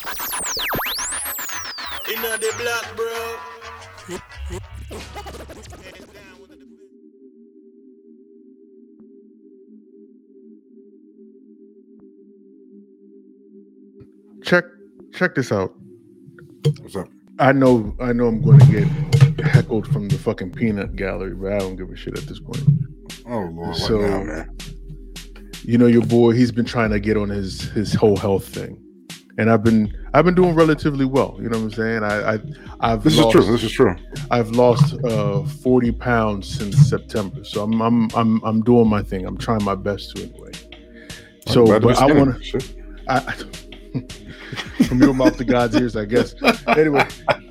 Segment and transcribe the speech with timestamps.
[2.13, 3.37] In the black, bro.
[14.43, 14.65] check
[15.13, 15.73] check this out.
[16.81, 17.07] What's up?
[17.39, 18.87] I know I know I'm going to get
[19.45, 22.80] heckled from the fucking peanut gallery, but I don't give a shit at this point.
[23.31, 24.57] Oh Lord, So- now, man?
[25.63, 28.77] You know your boy, he's been trying to get on his his whole health thing.
[29.37, 31.37] And I've been I've been doing relatively well.
[31.41, 32.03] You know what I'm saying?
[32.03, 32.39] I, I
[32.81, 33.51] I've This lost, is true.
[33.53, 33.95] This is true.
[34.31, 37.43] I've lost uh 40 pounds since September.
[37.43, 39.25] So I'm I'm I'm I'm doing my thing.
[39.25, 40.51] I'm trying my best to anyway.
[41.47, 42.59] So but I want to.
[43.07, 43.19] I,
[44.87, 46.33] from your mouth to God's ears, I guess.
[46.67, 47.07] Anyway,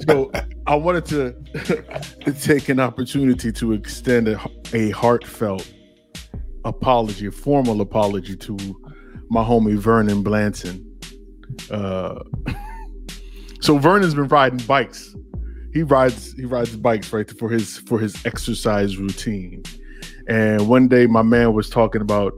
[0.08, 0.30] so
[0.66, 1.32] I wanted to,
[2.24, 4.40] to take an opportunity to extend a,
[4.72, 5.70] a heartfelt
[6.64, 8.56] apology, a formal apology to
[9.28, 10.86] my homie Vernon Blanton.
[11.70, 12.20] Uh,
[13.60, 15.14] so Vernon's been riding bikes.
[15.72, 19.62] He rides he rides bikes right for his for his exercise routine.
[20.28, 22.34] And one day my man was talking about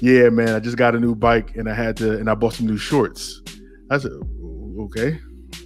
[0.00, 2.54] yeah, man, I just got a new bike and I had to, and I bought
[2.54, 3.42] some new shorts.
[3.90, 4.12] I said,
[4.80, 5.18] okay,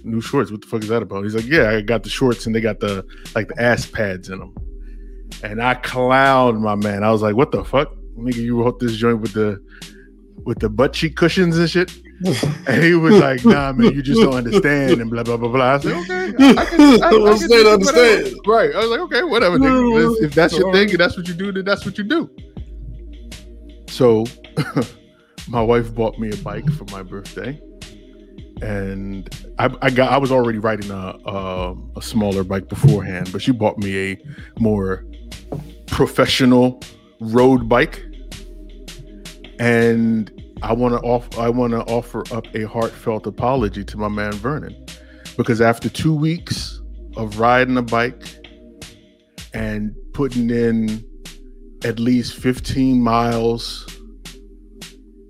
[0.03, 0.51] new shorts.
[0.51, 1.23] What the fuck is that about?
[1.23, 4.29] He's like, yeah, I got the shorts and they got the like the ass pads
[4.29, 4.55] in them.
[5.43, 7.03] And I clowned my man.
[7.03, 8.37] I was like, what the fuck, nigga?
[8.37, 9.61] You wrote this joint with the
[10.45, 11.91] with the butt cheek cushions and shit.
[12.67, 15.73] And he was like, nah, man, you just don't understand and blah blah blah blah.
[15.73, 16.65] I said, okay, I can, I, I
[17.09, 18.35] can Understand, understand.
[18.47, 18.73] Right.
[18.73, 19.59] I was like, okay, whatever.
[19.59, 20.23] Nigga.
[20.23, 22.29] If that's your thing and that's what you do, then that's what you do.
[23.89, 24.25] So
[25.49, 27.59] my wife bought me a bike for my birthday.
[28.61, 33.41] And I, I got I was already riding a, a a smaller bike beforehand, but
[33.41, 34.17] she bought me a
[34.59, 35.03] more
[35.87, 36.81] professional
[37.19, 38.03] road bike.
[39.59, 40.31] And
[40.61, 44.33] I want to off I want to offer up a heartfelt apology to my man
[44.33, 44.75] Vernon
[45.37, 46.81] because after 2 weeks
[47.15, 48.23] of riding a bike
[49.53, 51.05] and putting in
[51.83, 53.85] at least 15 miles.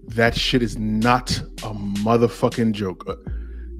[0.07, 1.31] That shit is not
[1.63, 3.03] a motherfucking joke.
[3.07, 3.15] Uh,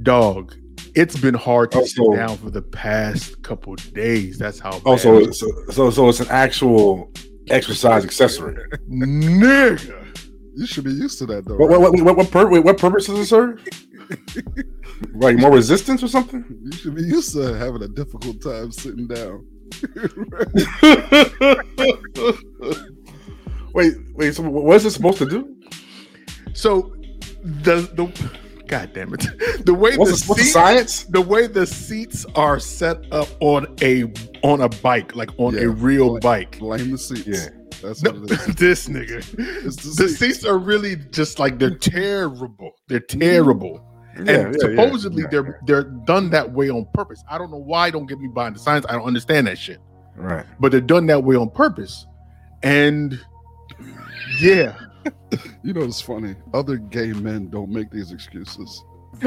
[0.01, 0.56] dog,
[0.96, 4.38] it's been hard to sit down for the past couple days.
[4.38, 7.12] That's how Oh, so, so so so it's an actual
[7.50, 8.56] exercise accessory.
[8.90, 10.00] nigga.
[10.56, 11.56] You should be used to that though.
[11.58, 13.66] What what what what, what, pur- what purpose does it serve?
[15.14, 16.46] right, more resistance or something?
[16.64, 19.46] You should be used to having a difficult time sitting down.
[23.74, 24.36] wait wait.
[24.36, 25.56] So what is it supposed to do?
[26.54, 26.94] So
[27.44, 28.12] the the
[28.73, 29.25] god damn it.
[29.66, 31.03] The way What's, the the, what's the science?
[31.03, 34.11] the way the seats are set up on a
[34.41, 35.61] on a bike, like on Yeah.
[35.61, 36.59] a real bike.
[36.59, 37.28] Blame the seats.
[37.28, 37.50] Yeah.
[37.83, 38.56] That's No, what it is.
[38.66, 39.17] this nigga.
[39.66, 40.19] It's the The seats.
[40.19, 41.97] seats are really just like they're mm-hmm.
[41.97, 42.72] terrible.
[42.88, 43.19] They're mm-hmm.
[43.19, 43.75] terrible.
[44.17, 47.23] Yeah, yeah, and yeah, supposedly yeah, they're they're done that way on purpose.
[47.29, 47.89] I don't know why.
[47.91, 48.85] Don't get me behind the science.
[48.89, 49.79] I don't understand that shit.
[50.16, 50.45] right.
[50.59, 52.06] But they're done that way on purpose.
[52.63, 53.19] And
[54.39, 54.75] yeah,
[55.64, 56.36] You know, it's funny.
[56.53, 58.84] Other gay men don't make these excuses.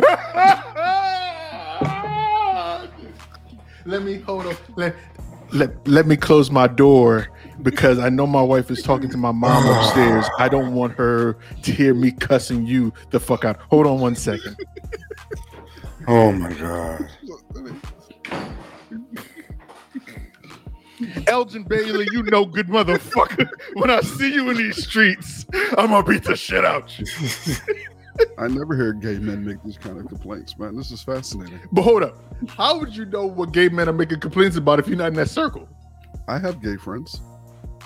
[3.87, 4.57] let me hold on.
[4.77, 4.95] Let,
[5.53, 7.29] let let me close my door
[7.63, 10.27] because I know my wife is talking to my mom upstairs.
[10.39, 13.61] I don't want her to hear me cussing you the fuck out.
[13.71, 14.57] Hold on one second.
[16.07, 17.09] Oh my god.
[21.27, 23.49] Elgin Bailey, you know good motherfucker.
[23.75, 25.47] When I see you in these streets,
[25.77, 27.07] I'm gonna beat the shit out you.
[28.39, 30.77] I never hear gay men make these kind of complaints, man.
[30.77, 31.61] This is fascinating.
[31.73, 32.17] But hold up.
[32.49, 35.15] How would you know what gay men are making complaints about if you're not in
[35.15, 35.69] that circle?
[36.29, 37.21] I have gay friends.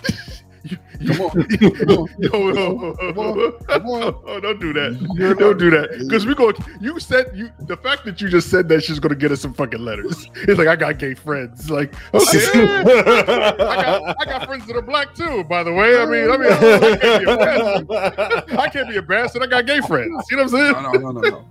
[0.63, 0.77] You,
[1.07, 1.31] Come on.
[1.31, 1.41] Come
[1.99, 2.09] on.
[2.19, 3.53] Yo, yo, yo, Come on.
[3.65, 4.15] Come on.
[4.27, 5.37] Oh, don't do that.
[5.39, 5.99] Don't do that.
[5.99, 6.53] Because we go.
[6.81, 7.51] You said you.
[7.61, 10.29] The fact that you just said that she's gonna get us some fucking letters.
[10.51, 11.71] It's like I got gay friends.
[11.71, 15.45] Like okay, I got, I got friends that are black too.
[15.45, 18.59] By the way, I mean, I mean, I can't be a bastard.
[18.59, 19.43] I can't be a bastard.
[19.43, 20.25] I got gay friends.
[20.31, 20.73] You know what I'm saying?
[20.73, 21.47] No, no, no, no, no.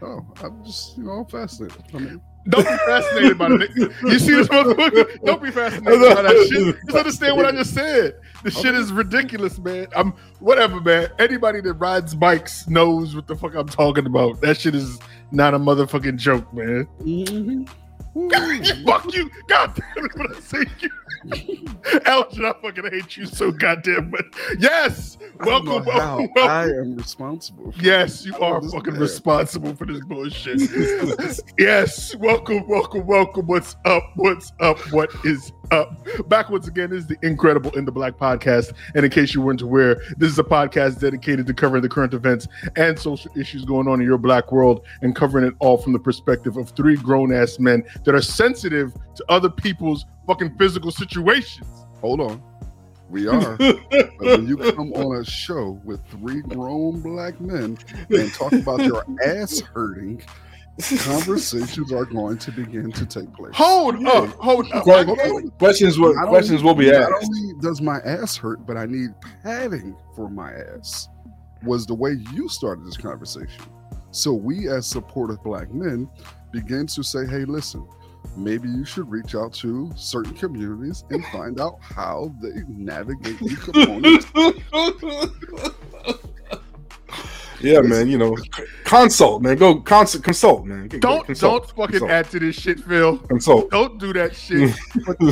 [0.00, 1.82] Oh, I'm just, you know, I'm fascinated.
[1.92, 3.70] I mean, Don't be fascinated by it.
[4.02, 5.24] You see this motherfucker?
[5.24, 6.76] Don't be fascinated by that shit.
[6.86, 8.14] Just understand what I just said.
[8.42, 9.88] The shit is ridiculous, man.
[9.94, 11.08] I'm whatever, man.
[11.18, 14.40] Anybody that rides bikes knows what the fuck I'm talking about.
[14.40, 14.98] That shit is
[15.30, 16.86] not a motherfucking joke, man.
[17.00, 17.68] mhm.
[18.86, 19.30] Fuck you.
[19.46, 20.16] God damn it.
[20.16, 20.90] When I say you.
[22.06, 24.24] Elgin, I fucking hate you so goddamn much.
[24.58, 25.17] Yes.
[25.40, 25.94] I don't know Welcome.
[25.94, 26.30] Welcome.
[26.34, 26.50] welcome.
[26.50, 27.70] I am responsible.
[27.70, 30.60] for Yes, you are fucking responsible for this bullshit.
[31.58, 33.46] yes, welcome, welcome, welcome.
[33.46, 34.02] What's up?
[34.16, 34.80] What's up?
[34.92, 36.04] What is up?
[36.28, 38.72] Back once again this is the Incredible in the Black podcast.
[38.96, 42.14] And in case you weren't aware, this is a podcast dedicated to covering the current
[42.14, 45.92] events and social issues going on in your black world and covering it all from
[45.92, 50.90] the perspective of three grown ass men that are sensitive to other people's fucking physical
[50.90, 51.86] situations.
[52.00, 52.42] Hold on.
[53.08, 53.56] We are.
[53.56, 57.78] but when you come on a show with three grown black men
[58.10, 60.22] and talk about your ass hurting,
[61.00, 63.52] conversations are going to begin to take place.
[63.54, 64.84] Hold up, hold up.
[64.84, 65.48] Que- okay.
[65.58, 67.10] questions will Not questions will be asked.
[67.10, 67.30] Not asked.
[67.34, 69.10] only does my ass hurt, but I need
[69.42, 71.08] padding for my ass.
[71.64, 73.62] Was the way you started this conversation.
[74.10, 76.08] So we, as supportive black men,
[76.52, 77.86] begin to say, "Hey, listen,
[78.36, 83.58] maybe you should reach out to certain communities and find out how they navigate these
[83.64, 84.26] components."
[87.60, 88.08] Yeah, man.
[88.08, 88.36] You know,
[88.84, 89.56] consult, man.
[89.56, 90.88] Go consult, consult, man.
[90.88, 93.18] Go Don't consult, don't fucking consult, add to this shit, Phil.
[93.18, 93.70] consult.
[93.70, 94.74] Don't do that shit.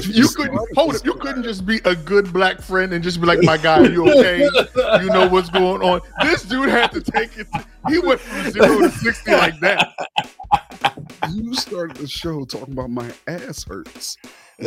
[0.08, 1.04] You couldn't hold it.
[1.04, 4.08] You couldn't just be a good black friend and just be like, "My guy, you
[4.10, 4.42] okay?
[4.42, 7.46] You know what's going on." This dude had to take it.
[7.88, 9.92] He went from zero to sixty like that.
[11.32, 14.16] you started the show talking about my ass hurts.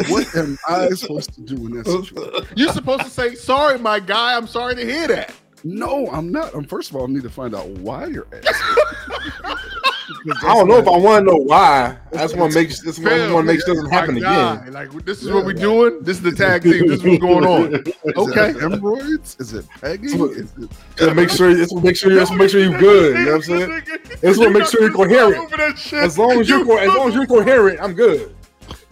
[0.08, 2.48] What am I supposed to do in that situation?
[2.56, 4.36] You're supposed to say, "Sorry, my guy.
[4.38, 5.34] I'm sorry to hear that."
[5.64, 6.54] No, I'm not.
[6.56, 8.26] I'm first of all, I need to find out why you're.
[8.26, 8.56] Because
[10.44, 11.98] I don't know if I want to know why.
[12.12, 14.74] That's what makes this Phil, want to make doesn't happen guy, again.
[14.74, 16.00] Like this is Yeah, what we're like- doing.
[16.02, 16.88] This is the tag team.
[16.88, 17.84] This is what's going on.
[18.16, 18.54] Okay.
[18.60, 19.36] hemorrhoids?
[19.40, 21.54] Is it Is it, make sure.
[21.56, 22.12] Just make sure.
[22.12, 23.18] Just make sure you're good.
[23.20, 23.82] You know what I'm saying?
[24.22, 25.94] It's what makes sure you're coherent.
[25.94, 28.36] As long as you're as long as you're coherent, I'm good.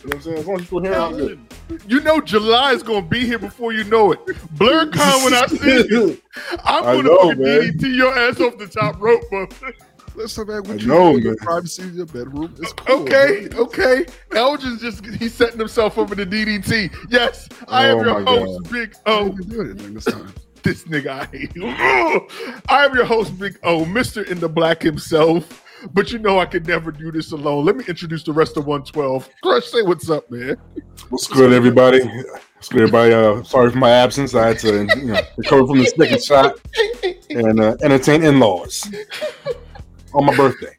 [0.08, 0.38] You know what I'm saying?
[0.38, 1.18] As long as you're coherent, I'm
[1.78, 1.82] good.
[1.92, 4.20] You know July is gonna be here before you know it.
[4.58, 6.22] Blur con when I see you.
[6.64, 7.62] I'm I gonna know, fucking man.
[7.74, 9.54] DDT your ass off the top rope, but
[10.16, 11.38] listen, man, I what you know, your man.
[11.40, 13.02] privacy in your bedroom is cool.
[13.02, 13.60] okay, man.
[13.60, 14.06] okay.
[14.32, 16.96] Elgin's just he's setting himself up in the DDT.
[17.10, 19.30] Yes, I am Oh, your my host, Big I O.
[19.30, 20.06] didn't do anything this.
[20.64, 21.52] This nigga I hate.
[22.70, 24.26] I am your host, Big O, Mr.
[24.26, 25.64] in the Black himself.
[25.94, 27.66] But you know I could never do this alone.
[27.66, 29.30] Let me introduce the rest of 112.
[29.42, 30.58] Crush, say what's up, man.
[31.10, 32.06] What's good, everybody?
[32.56, 33.14] What's good, everybody?
[33.14, 34.34] Uh, sorry for my absence.
[34.34, 36.60] I had to you know, recover from the second shot
[37.30, 38.90] and uh, entertain in-laws
[40.14, 40.76] on my birthday.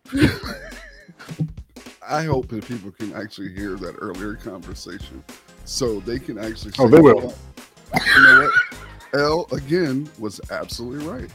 [2.09, 5.23] I hope that people can actually hear that earlier conversation,
[5.65, 6.73] so they can actually.
[6.79, 7.35] Oh, they will.
[7.95, 8.51] You know
[9.13, 9.51] what?
[9.53, 11.31] Elgin was absolutely right.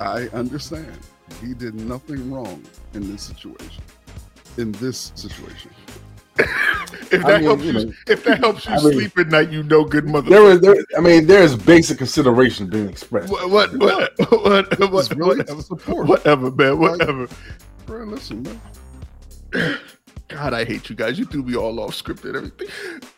[0.00, 0.98] I understand.
[1.40, 2.62] He did nothing wrong
[2.94, 3.82] in this situation.
[4.56, 5.70] In this situation,
[6.38, 9.28] If that I mean, helps you know, if that helps you I mean- sleep at
[9.28, 10.28] night, you know good mother.
[10.30, 13.30] There is, there, I mean, there is basic consideration being expressed.
[13.30, 14.12] What what what
[14.42, 16.06] what, it's what, really whatever, support.
[16.06, 17.28] whatever, man, whatever.
[17.86, 19.78] Bro, listen, man.
[20.30, 21.18] God, I hate you guys.
[21.18, 22.68] You threw me all off script and everything.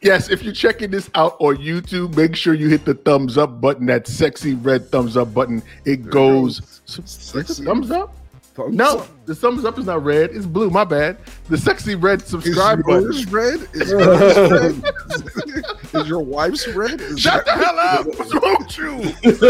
[0.01, 3.61] Yes, if you're checking this out on YouTube, make sure you hit the thumbs up
[3.61, 3.87] button.
[3.87, 5.63] That sexy red thumbs up button.
[5.85, 6.81] It goes.
[6.87, 8.15] Sexy thumbs up?
[8.55, 9.22] Thumbs No, up.
[9.33, 10.31] The thumbs up is not red.
[10.33, 10.69] It's blue.
[10.69, 11.17] My bad.
[11.49, 13.05] The sexy red Is subscribe button.
[13.05, 13.67] yours red?
[13.73, 14.85] Is red?
[15.95, 17.01] Is your wife's red?
[17.01, 18.07] Is Shut the hell up!
[18.07, 18.93] What's wrong with you?
[19.23, 19.41] hit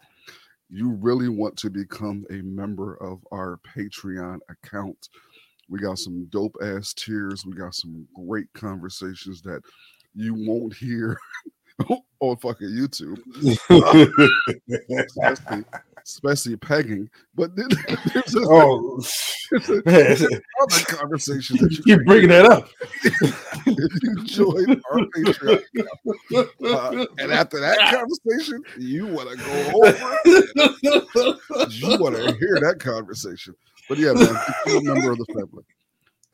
[0.70, 5.08] you really want to become a member of our Patreon account,
[5.68, 7.44] we got some dope ass tiers.
[7.44, 9.62] We got some great conversations that
[10.14, 11.18] you won't hear
[12.20, 13.18] on fucking YouTube,
[15.06, 15.64] especially,
[16.02, 17.08] especially pegging.
[17.34, 17.68] But then
[18.14, 19.00] there's a, oh,
[19.84, 20.26] there's a-
[20.62, 22.68] other conversations that you keep bringing that up.
[23.04, 25.62] if you join our Patreon.
[26.64, 31.68] Uh, and after that conversation, you want to go over.
[31.70, 33.54] You want to hear that conversation.
[33.88, 34.34] But yeah, man,
[34.66, 35.64] you're a member of the family,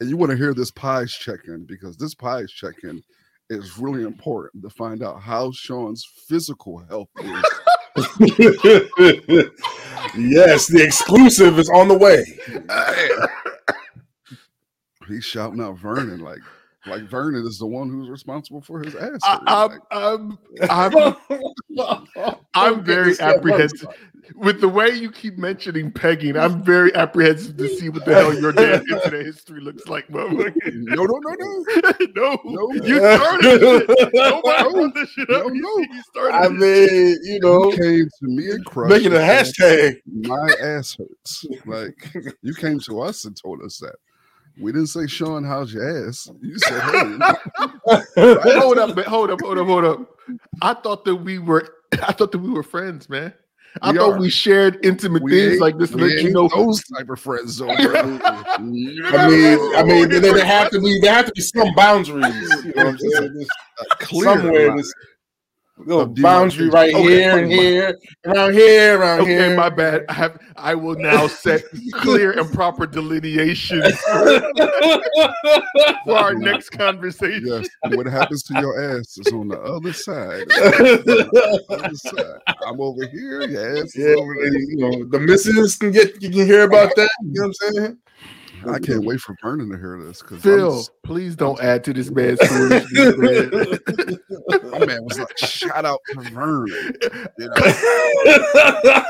[0.01, 3.03] and you want to hear this pies check-in because this pies check-in
[3.53, 7.45] is really important to find out how Sean's physical health is.
[10.17, 12.25] yes, the exclusive is on the way.
[15.09, 16.41] He's shouting out Vernon like
[16.87, 19.19] like Vernon is the one who's responsible for his ass.
[19.23, 19.81] I, hurting.
[19.91, 21.17] I'm, I'm,
[22.17, 23.89] I'm, I'm very apprehensive
[24.37, 26.37] with the way you keep mentioning pegging.
[26.37, 30.27] I'm very apprehensive to see what the hell your damn internet history looks like, no,
[30.27, 32.05] no, no, no.
[32.15, 32.73] no, No.
[32.85, 34.11] you started shit.
[34.15, 35.47] Nobody this shit up.
[35.47, 35.79] No, You- no.
[35.79, 39.97] You started I mean, you know, You came to me and Crush making a hashtag.
[40.07, 41.45] My ass hurts.
[41.67, 42.13] Like
[42.43, 43.97] you came to us and told us that.
[44.61, 46.31] We didn't say, Sean, how's your ass?
[46.41, 47.19] You said, hey,
[48.15, 49.05] Hey, hold up, man.
[49.07, 50.01] Hold up, hold up, hold up.
[50.61, 51.67] I thought that we were
[52.03, 53.33] I thought that we were friends, man.
[53.81, 54.19] I We thought are.
[54.21, 57.19] we shared intimate we things like this to we let you know those type of
[57.19, 57.57] friends.
[57.57, 57.71] Though.
[57.71, 58.13] I
[58.61, 62.35] mean, I mean, there, there have to be there have to be some boundaries.
[62.65, 63.47] You know what I'm saying?
[64.01, 64.77] Clear somewhere line.
[64.77, 64.93] this
[65.87, 69.57] little boundary right Okay, here and here, around here, around Okay, here.
[69.57, 70.05] my bad.
[70.09, 71.63] I have I will now set
[71.95, 73.99] clear and proper delineations
[76.05, 77.47] for our next conversation.
[77.47, 80.45] Yes, what happens to your ass is on the other side.
[81.03, 82.57] The other side.
[82.67, 83.43] I'm over here.
[83.49, 84.53] Your ass Yeah, over there.
[84.59, 87.11] you know, the missus can get you can hear about that.
[87.23, 87.99] You know what I'm saying?
[88.65, 92.11] I can't wait for Vernon to hear this because Phil, please don't add to this
[92.13, 93.79] man's foolishness,
[94.93, 94.99] man.
[95.01, 96.95] my man was like, shout out to Vernon.
[97.39, 99.03] You know,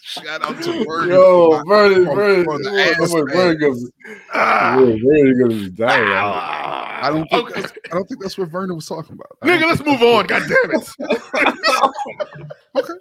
[0.00, 1.08] shout out to Vernon.
[1.10, 3.58] Yo, Vernon, from- Vernon, from the Vernon, ass Vernon, man.
[3.58, 3.90] goes,
[4.32, 6.08] Ah, Vernon gonna be dying.
[6.08, 7.60] I don't think Okay.
[7.60, 9.36] that's, I don't think that's what Vernon was talking about.
[9.42, 10.26] I Nigga, don't let's think move on.
[10.26, 10.88] God damn it.
[12.74, 12.96] that's-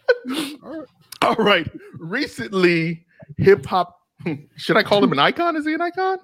[0.64, 0.88] All right.
[1.22, 1.72] All right.
[1.98, 3.06] Recently,
[3.38, 4.00] hip hop.
[4.58, 5.56] Should I call him an icon?
[5.56, 6.20] Is he an icon?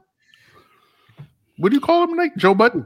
[1.61, 2.85] What do you call him, Like Joe Budden?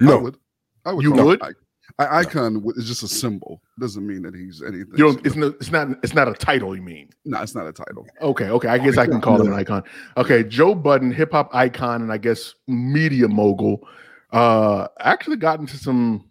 [0.00, 0.36] I No, would.
[0.84, 1.02] I would.
[1.02, 1.42] You would?
[1.42, 1.50] I,
[1.98, 3.60] I, icon w- is just a symbol.
[3.78, 4.92] Doesn't mean that he's anything.
[4.96, 5.26] You don't.
[5.26, 5.46] It's no.
[5.60, 5.88] It's not.
[6.02, 6.74] It's not a title.
[6.74, 7.10] You mean?
[7.24, 8.06] no, it's not a title.
[8.20, 8.48] Okay.
[8.50, 8.68] Okay.
[8.68, 9.82] I guess I can call him an icon.
[10.16, 10.44] Okay.
[10.44, 13.86] Joe Budden, hip hop icon, and I guess media mogul.
[14.32, 16.28] Uh, actually got into some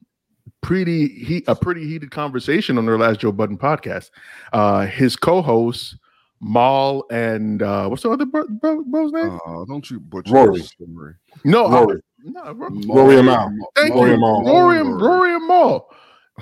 [0.62, 4.10] pretty heat a pretty heated conversation on their last Joe Budden podcast.
[4.51, 5.96] Uh, his co-hosts
[6.43, 9.39] Mal and uh, what's the other bro, bro, bro's name?
[9.45, 10.62] Uh, don't you butcher Rory.
[10.62, 11.13] story.
[11.45, 12.01] no, I- Rory.
[12.23, 13.51] no, Ro- Rory and Mal.
[13.75, 14.43] Thank Rory you, and Mal.
[14.43, 15.89] Rory and Rory and Mal.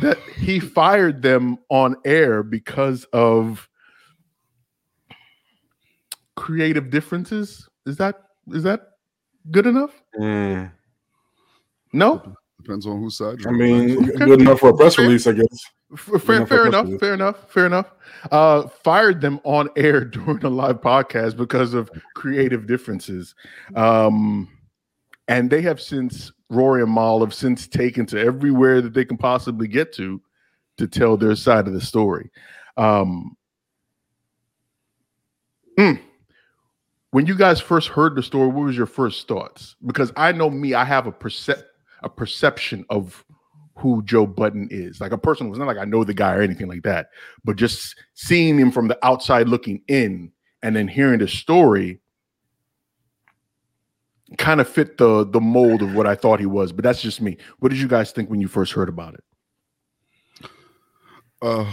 [0.02, 3.68] That he fired them on air because of
[6.36, 7.68] creative differences.
[7.86, 8.16] Is that
[8.54, 8.82] is that
[9.52, 9.92] good enough?
[10.18, 10.72] Mm,
[11.94, 13.38] No, Depends on whose side.
[13.40, 13.58] I you're on.
[13.58, 15.46] mean, good enough for a press release, I guess.
[15.98, 16.90] Fair, enough fair enough.
[17.00, 17.52] Fair enough.
[17.52, 17.94] Fair enough.
[18.32, 23.36] Uh, fired them on air during a live podcast because of creative differences.
[23.76, 24.48] Um,
[25.28, 29.18] and they have since Rory and Mal have since taken to everywhere that they can
[29.18, 30.22] possibly get to
[30.78, 32.32] to tell their side of the story.
[32.78, 33.36] Um,
[35.78, 36.00] mm.
[37.12, 39.76] When you guys first heard the story, what was your first thoughts?
[39.86, 41.64] Because I know me, I have a percep-
[42.04, 43.24] a perception of
[43.76, 45.00] who Joe Budden is.
[45.02, 47.10] Like a person was not like I know the guy or anything like that,
[47.44, 52.00] but just seeing him from the outside looking in and then hearing the story
[54.38, 56.72] kind of fit the the mold of what I thought he was.
[56.72, 57.38] But that's just me.
[57.60, 59.24] What did you guys think when you first heard about it?
[61.42, 61.72] Uh,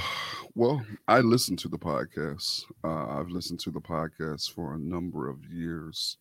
[0.54, 2.64] well, I listened to the podcast.
[2.82, 6.16] Uh, I've listened to the podcast for a number of years,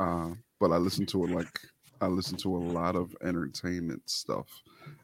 [0.00, 1.60] uh, but I listen to it like
[2.02, 4.48] I listen to a lot of entertainment stuff.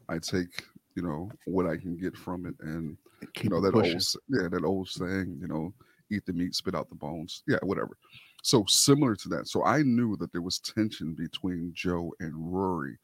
[0.09, 0.65] I take
[0.95, 2.97] you know what I can get from it, and
[3.41, 3.95] you know that pushing.
[3.95, 5.73] old yeah that old saying, you know,
[6.11, 7.43] eat the meat, spit out the bones.
[7.47, 7.97] Yeah, whatever.
[8.43, 9.49] So similar to that.
[9.49, 12.99] So I knew that there was tension between Joe and Rory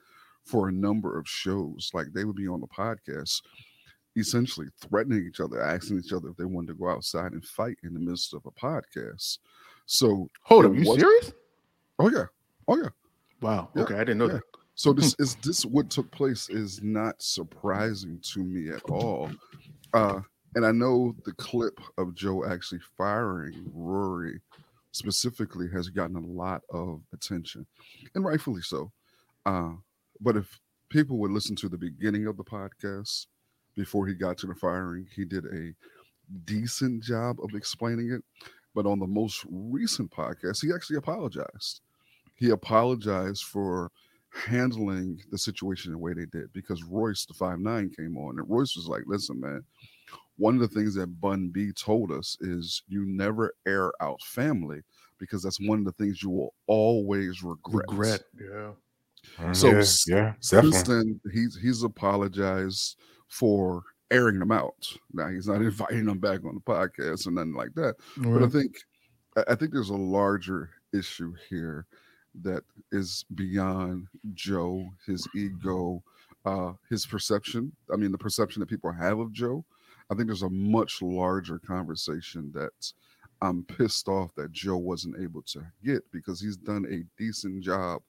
[0.45, 1.91] for a number of shows.
[1.95, 3.43] Like they would be on the podcast
[4.17, 7.77] essentially threatening each other, asking each other if they wanted to go outside and fight
[7.83, 9.39] in the midst of a podcast.
[9.87, 11.33] So, Hold up, you serious?
[11.99, 12.27] oh yeah,
[12.69, 12.89] oh yeah,
[13.45, 13.69] Wow.
[13.77, 14.33] Yeah, Okay, I didn't know yeah.
[14.35, 14.43] that.
[14.75, 19.31] So this is this what took place is not surprising to me at all.
[19.93, 20.21] Uh,
[20.55, 24.41] and I know the clip of Joe actually firing Rory
[24.93, 27.67] specifically has gotten a lot of attention,
[28.15, 28.91] and rightfully so.
[29.45, 29.73] Uh,
[30.21, 30.59] but if
[30.89, 33.27] people would listen to the beginning of the podcast
[33.77, 35.75] before he got to the firing, he did a
[36.47, 38.23] decent job of explaining it.
[38.75, 41.81] But on the most recent podcast, he actually apologized.
[42.35, 43.91] He apologized for
[44.33, 48.49] handling the situation the way they did because Royce, the five nine, came on, and
[48.51, 49.65] Royce was like, "Listen, man,
[50.37, 54.81] one of the things that Bun B told us is you never air out family
[55.19, 58.23] because that's one of the things you will always regret." Regret.
[58.41, 58.73] Yeah.
[59.39, 59.53] Mm-hmm.
[59.55, 59.85] So yeah,
[60.17, 60.95] yeah, Since definitely.
[61.23, 62.99] then, he's he's apologized
[63.29, 64.87] for airing them out.
[65.13, 67.95] Now he's not inviting them back on the podcast or nothing like that.
[68.17, 68.77] But I think
[69.37, 71.87] I- I think there's a larger issue here
[72.43, 72.63] that
[72.93, 76.03] is beyond Joe, his ego,
[76.45, 77.73] uh, his perception.
[77.93, 79.65] I mean, the perception that people have of Joe.
[80.11, 82.93] I think there's a much larger conversation that
[83.41, 88.03] I'm pissed off that Joe wasn't able to get because he's done a decent job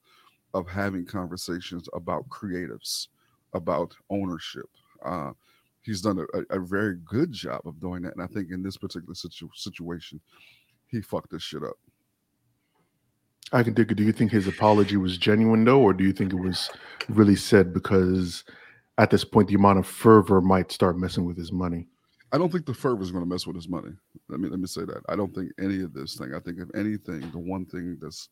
[0.53, 3.07] of having conversations about creatives,
[3.53, 4.69] about ownership.
[5.03, 5.31] Uh,
[5.81, 8.15] he's done a, a, a very good job of doing that.
[8.15, 10.19] And I think in this particular situ- situation,
[10.87, 11.77] he fucked this shit up.
[13.51, 13.95] I can dig it.
[13.95, 16.69] Do you think his apology was genuine though, or do you think it was
[17.09, 18.43] really said because
[18.97, 21.87] at this point the amount of fervor might start messing with his money?
[22.31, 23.91] I don't think the fervor is going to mess with his money.
[24.29, 25.01] Let me let me say that.
[25.07, 26.33] I don't think any of this thing.
[26.33, 28.29] I think if anything, the one thing that's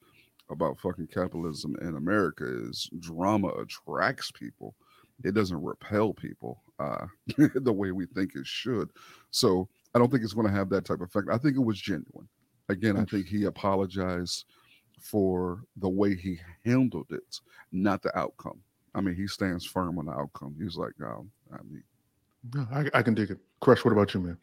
[0.50, 4.76] about fucking capitalism in America is drama attracts people.
[5.24, 7.06] It doesn't repel people uh,
[7.56, 8.90] the way we think it should.
[9.32, 11.28] So I don't think it's going to have that type of effect.
[11.32, 12.28] I think it was genuine.
[12.70, 14.46] Again, I think he apologized
[15.04, 17.40] for the way he handled it,
[17.72, 18.60] not the outcome.
[18.96, 20.56] I mean, he stands firm on the outcome.
[20.60, 21.84] He's like, um, I mean,
[22.54, 23.38] No, I, I can dig it.
[23.60, 24.38] Crush, what about you, man?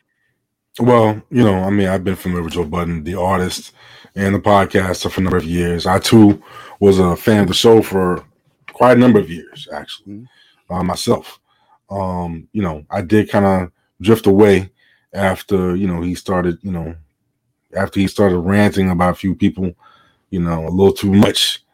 [0.79, 3.73] Well, you know, I mean, I've been familiar with Joe Budden, the artist,
[4.15, 5.87] and the podcaster for a number of years.
[5.87, 6.43] I too
[6.79, 8.25] was a fan of the show for
[8.73, 10.27] quite a number of years, actually, Mhm.
[10.71, 11.41] uh, myself.
[11.91, 14.71] Um, you know, I did kind of drift away
[15.13, 16.95] after you know he started, you know,
[17.77, 19.75] after he started ranting about a few people,
[20.31, 21.65] you know, a little too much,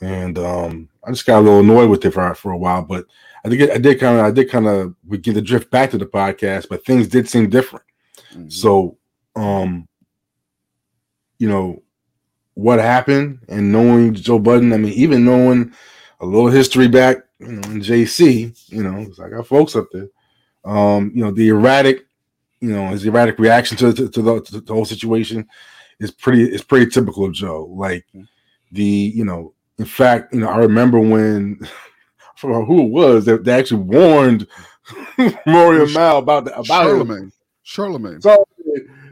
[0.00, 2.82] and um, I just got a little annoyed with it for for a while.
[2.82, 3.06] But
[3.44, 5.98] I think I did kind of I did kind of begin to drift back to
[5.98, 7.84] the podcast, but things did seem different.
[8.34, 8.52] mhm.
[8.52, 8.98] So,
[9.36, 9.88] um,
[11.38, 11.82] you know,
[12.54, 15.72] what happened and knowing Joe Budden, I mean, even knowing
[16.20, 20.08] a little history back, you know, in JC, you know, I got folks up there.
[20.64, 22.06] Um, you know, the erratic,
[22.60, 25.48] you know, his erratic reaction to, to, to the, to the whole situation
[26.02, 27.66] is pretty is pretty typical of Joe.
[27.70, 28.04] Like
[28.72, 31.66] the, you know, in fact, you know, I remember when I
[32.36, 34.46] forgot who it was that they actually warned
[35.46, 36.96] Mario Mal about the, about him.
[36.96, 37.32] Charlemagne.
[37.62, 38.20] Charlemagne.
[38.20, 38.44] So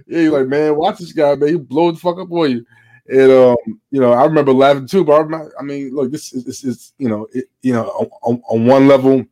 [0.06, 1.48] yeah, you're like, man, watch this guy, man.
[1.48, 2.66] He blow the fuck up on you.
[3.08, 6.32] And um, you know, I remember laughing too, but I'm not, I mean, look, this
[6.32, 9.24] is this is you know, it, you know, on, on, on one level,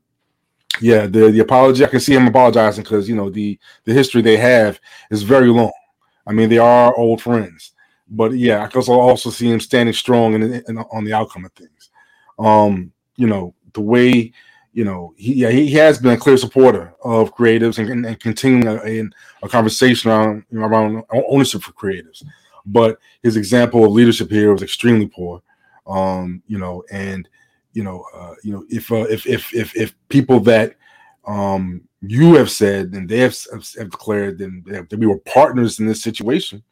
[0.81, 4.23] yeah, the the apology, I can see him apologizing because you know the the history
[4.23, 5.73] they have is very long.
[6.29, 7.73] I mean, they are old friends,
[8.11, 11.91] but yeah, I also also see him standing strong and on the outcome of things.
[12.39, 14.33] Um, you know, the way
[14.75, 18.21] you know he yeah, he has been a clear supporter of creatives and, and, and
[18.21, 19.09] continuing a, a,
[19.43, 22.23] a conversation around you know, around ownership for creatives.
[22.67, 25.43] But his example of leadership here was extremely poor.
[25.87, 27.27] Um, you know, and
[27.73, 30.75] you know, uh, you know, if uh, if if if if people that
[31.29, 36.03] um you have said and they have, have, declared that we were partners in this
[36.03, 36.63] situation.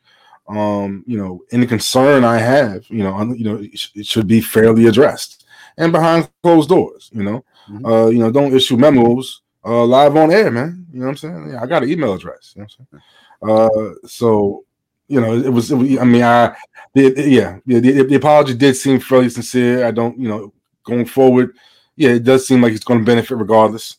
[0.48, 4.28] Um you know any concern i have you know you know it, sh- it should
[4.28, 5.44] be fairly addressed
[5.76, 7.44] and behind closed doors you know?
[7.68, 7.84] Mhm.
[7.84, 10.86] uh you know don't issue memos uh live on air man.
[10.92, 11.48] You know what i'm saying?
[11.50, 13.98] Yeah, i got an email address you know what i'm saying?
[13.98, 14.64] Uh so
[15.08, 16.54] you know it was, it was i mean i
[16.94, 19.84] yeah the, the, the apology did seem fairly sincere.
[19.84, 20.52] I don't you know
[20.84, 21.56] going forward
[21.96, 23.96] yeah it does seem like it's going to benefit regardless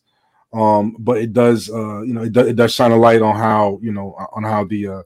[0.54, 3.36] um but it does uh you know it, does it does shine a light on
[3.36, 5.04] how you know on how the uh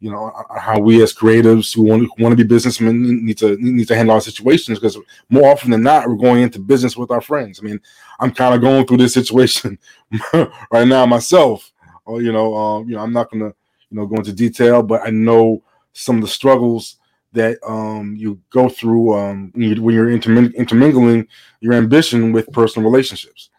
[0.00, 3.86] you know how we as creatives who want, want to be businessmen need to need
[3.86, 4.98] to handle our situations because
[5.30, 7.60] more often than not we're going into business with our friends.
[7.60, 7.80] I mean
[8.20, 9.78] i'm kind of going through this situation
[10.70, 11.72] right now myself.
[12.04, 13.54] Or you know um you know i'm not gonna
[13.90, 16.96] you know go into detail but i know some of the struggles
[17.32, 21.28] that um you go through um when, you, when you're intermingling
[21.60, 23.50] your ambition with personal relationships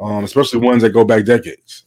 [0.00, 1.84] um, especially ones that go back decades.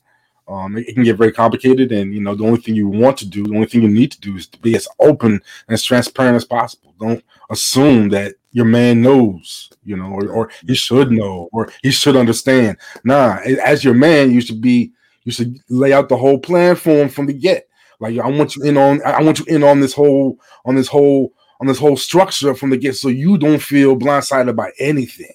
[0.47, 3.17] Um, it, it can get very complicated, and you know the only thing you want
[3.19, 5.73] to do, the only thing you need to do, is to be as open and
[5.73, 6.93] as transparent as possible.
[6.99, 11.91] Don't assume that your man knows, you know, or, or he should know, or he
[11.91, 12.77] should understand.
[13.03, 14.91] Nah, as your man, you should be,
[15.23, 17.67] you should lay out the whole plan for him from the get.
[17.99, 20.87] Like I want you in on, I want you in on this whole, on this
[20.87, 25.33] whole, on this whole structure from the get, so you don't feel blindsided by anything.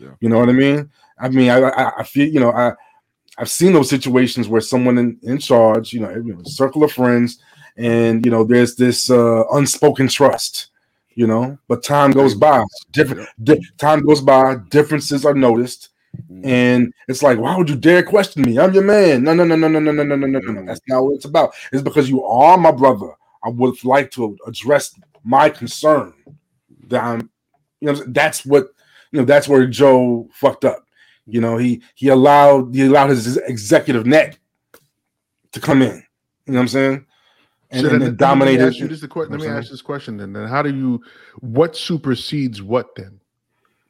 [0.00, 0.08] Yeah.
[0.20, 0.90] You know what I mean?
[1.18, 2.72] I mean, I, I, I feel, you know, I,
[3.38, 6.92] I've seen those situations where someone in, in charge, you know, you know, circle of
[6.92, 7.38] friends,
[7.76, 10.68] and you know, there's this uh, unspoken trust,
[11.14, 11.58] you know.
[11.68, 16.46] But time goes by, different di- time goes by, differences are noticed, Mm-hmm.
[16.48, 18.58] and it's like, why would you dare question me?
[18.58, 19.22] I'm your man.
[19.22, 20.64] No, no, no, no, no, no, no, no, no, no, no.
[20.64, 21.54] That's not what it's about.
[21.72, 23.10] It's because you are my brother.
[23.44, 26.14] I would like to address my concern.
[26.88, 27.28] That I'm,
[27.80, 28.68] you know, that's what
[29.12, 29.26] you know.
[29.26, 30.85] That's where Joe fucked up.
[31.26, 34.38] You know, he he allowed he allowed his executive neck
[35.52, 36.02] to come in.
[36.46, 37.06] You know what I'm saying?
[37.70, 38.68] And, So and, then and dominate Let me it.
[38.68, 40.32] ask you, this the let me ask this question then.
[40.32, 41.00] Then how do you?
[41.40, 43.20] What supersedes what then?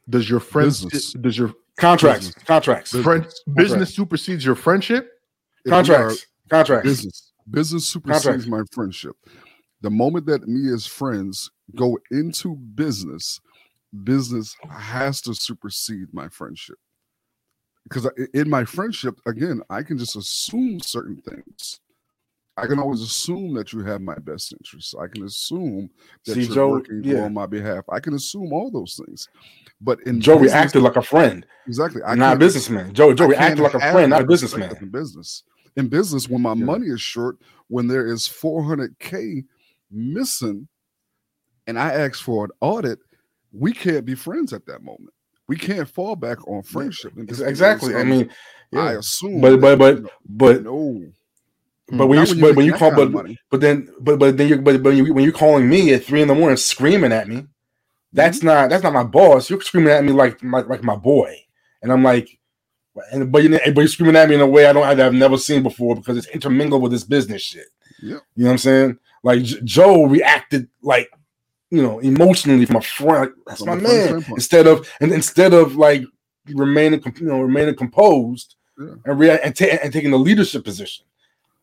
[0.09, 0.83] Does your friends?
[0.83, 1.13] Business.
[1.13, 5.11] Does your Contracts, contracts, friend business supersedes your friendship?
[5.63, 6.89] If are contracts, contracts.
[6.89, 8.47] business business supersedes Contracts.
[8.47, 9.15] my friendship
[9.81, 13.39] the moment that me as friends go into business
[14.03, 16.77] business has to supersede my friendship
[17.89, 21.79] because in my friendship again i can just assume certain things
[22.57, 25.89] i can always assume that you have my best interests i can assume
[26.25, 27.21] that See, you're Joe, working yeah.
[27.25, 29.27] on my behalf i can assume all those things
[29.79, 32.93] but in Joe business- reacted like a friend, exactly not a businessman.
[32.95, 34.75] Joe, Joe I reacted like a friend, not a businessman.
[34.81, 35.43] In business,
[35.75, 36.65] in business, when my Yeah.
[36.65, 39.45] money is short, when there is 400k
[39.91, 40.67] missing,
[41.67, 42.97] and I ask for an audit,
[43.51, 45.13] we can't be friends at that moment.
[45.47, 47.13] We can't fall back on friendship.
[47.17, 47.95] Exactly.
[47.95, 48.29] I um, mean,
[48.75, 51.05] I assume, but but but but no.
[51.89, 53.37] but when Not you when you're when you call but money.
[53.49, 56.21] but then but but then you but but you, when you're calling me at three
[56.21, 57.45] in the morning screaming at me,
[58.11, 58.47] that's Mm-hmm.
[58.47, 59.49] not that's not my boss.
[59.49, 61.33] You're screaming at me like like like my boy,
[61.81, 62.27] and I'm like,
[63.13, 65.37] and but you but you're screaming at me in a way I don't I've never
[65.37, 67.67] seen before because it's intermingled with this business shit.
[68.01, 68.99] Yeah, You know what I'm saying?
[69.23, 71.09] Like J- Joe reacted like
[71.69, 73.31] you know emotionally from a friend.
[73.45, 74.25] That's From my man.
[74.29, 76.03] Instead of and instead of like
[76.53, 78.93] remaining you know remaining composed Yeah.
[79.05, 81.05] and rea- and, ta- and taking the leadership position.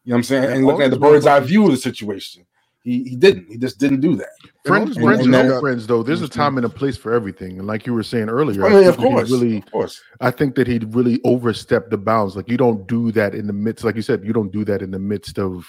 [0.04, 0.44] You know what I'm saying?
[0.44, 2.44] And And, looking at the bird's eye view of the situation.
[2.82, 3.46] He he didn't.
[3.48, 4.28] He just didn't do that.
[4.66, 6.02] Friends, And- friends, and and that- no friends though.
[6.02, 7.58] There's a time and a place for everything.
[7.58, 9.56] And like you were saying earlier, I I mean, think of that he course, really,
[9.58, 10.02] of course.
[10.20, 12.36] I think that he really overstepped the bounds.
[12.36, 14.82] Like you don't do that in the midst, like you said, you don't do that
[14.82, 15.64] in the midst of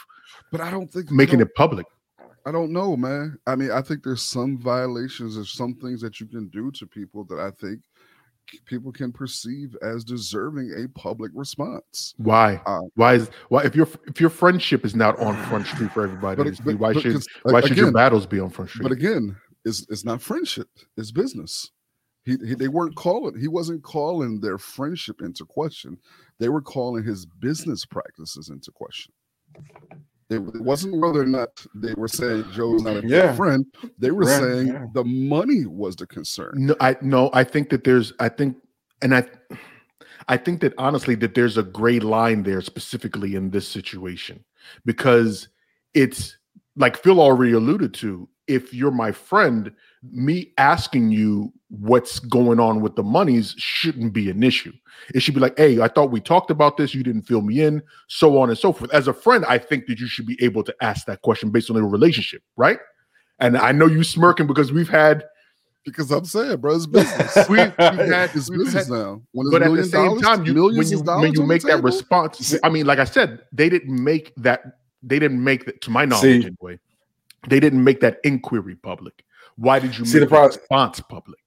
[0.52, 1.86] But I don't think making don't- it public.
[2.46, 3.38] I don't know, man.
[3.48, 6.86] I mean, I think there's some violations or some things that you can do to
[6.86, 7.82] people that I think
[8.66, 12.14] people can perceive as deserving a public response.
[12.18, 12.62] Why?
[12.68, 16.04] Uh, why is why if your if your friendship is not on front street for
[16.04, 18.84] everybody, But- but- why but should why should your battles be on front street?
[18.84, 21.72] But again, it's it's not friendship; it's business.
[22.24, 23.40] He, he they weren't calling.
[23.40, 25.98] He wasn't calling their friendship into question.
[26.38, 29.14] They were calling his business practices into question.
[30.30, 33.36] It, it wasn't whether or not they were saying Joe's not a good Yeah.
[33.36, 33.66] friend.
[34.00, 34.86] They were Right, saying yeah.
[34.94, 36.54] the money was the concern.
[36.56, 38.58] No, I no, I think that there's I think
[39.02, 39.26] and I
[40.28, 44.44] I think that honestly that there's a gray line there specifically in this situation
[44.86, 45.48] because
[45.94, 46.38] it's
[46.76, 49.72] like Phil already alluded to if you're my friend
[50.12, 54.72] me asking you what's going on with the monies shouldn't be an issue
[55.14, 57.62] it should be like hey i thought we talked about this you didn't fill me
[57.62, 60.38] in so on and so forth as a friend i think that you should be
[60.44, 62.80] able to ask that question based on your relationship right
[63.40, 65.24] and i know you smirking because we've had
[65.86, 67.36] Because I'm saying, bro, it's business.
[67.50, 69.22] we, we've had, it's we've business had- now.
[69.34, 71.46] When but at the same dollars- time, you, when millions you of when dollars you
[71.46, 74.62] make that response, I mean, like I said, they didn't make that.
[75.04, 76.80] They didn't make that, to my knowledge, See- anyway.
[77.50, 79.24] They didn't make that inquiry public.
[79.58, 81.38] Why did you See, make the the pro- response public?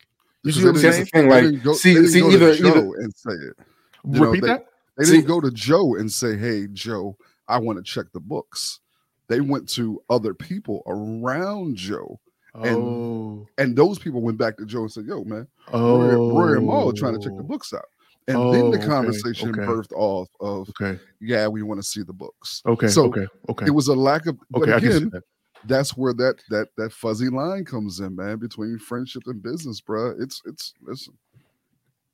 [0.45, 1.07] You see what I'm saying?
[1.07, 1.29] thing.
[1.29, 3.57] Like, go- see, see, either either and say it.
[4.05, 4.67] You know, Repeat they- that.
[4.97, 8.21] They See- didn't go to Joe and say, "Hey, Joe, I want to check the
[8.21, 8.81] books."
[9.29, 12.19] They went to other people around Joe,
[12.55, 16.17] and- Oh, and those people went back to Joe and said, "Yo, man, oh, Roy,
[16.17, 17.47] Roy and Mal are trying to check the oh.
[17.47, 17.85] books out."
[18.27, 19.61] And then Oh, the conversation okay.
[19.61, 23.67] birthed off of, Okay, "Yeah, we want to see the books." okay, So, okay, okay,
[23.67, 24.37] It was a lack of.
[24.51, 24.73] But okay.
[24.75, 25.23] I can see again, that.
[25.69, 30.15] That's where that that that fuzzy line comes in, man, between friendship and business, bro.
[30.19, 31.15] It's it's listen.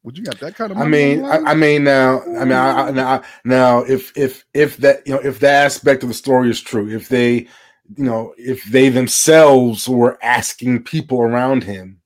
[0.02, 0.76] Would you got that kind of?
[0.76, 1.38] I mean, I.
[1.38, 5.20] I mean now, I mean, I, I, now, now, if if if that you know,
[5.20, 7.48] if that aspect of the story is true, if they,
[7.96, 12.00] you know, if they themselves were asking people around him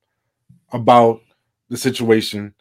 [0.71, 1.21] about
[1.71, 2.55] the situation,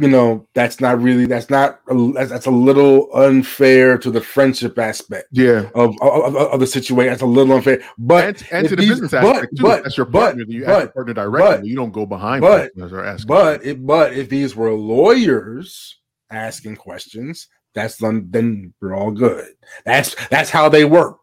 [0.00, 1.80] you know, that's not really that's not
[2.14, 5.68] that's, a little unfair to the friendship aspect Yeah.
[5.74, 7.10] of of, of, of the situation.
[7.10, 9.62] That's a little unfair, but and, and to the these- business but- aspect too.
[9.62, 10.44] but- That's your but- partner.
[10.48, 11.56] you ask your but- partner directly.
[11.58, 13.26] but- you don't go behind but- or ask.
[13.26, 15.98] But it, but if these were lawyers
[16.30, 19.46] asking questions, that's then then we're all good.
[19.84, 21.18] That's that's how they work.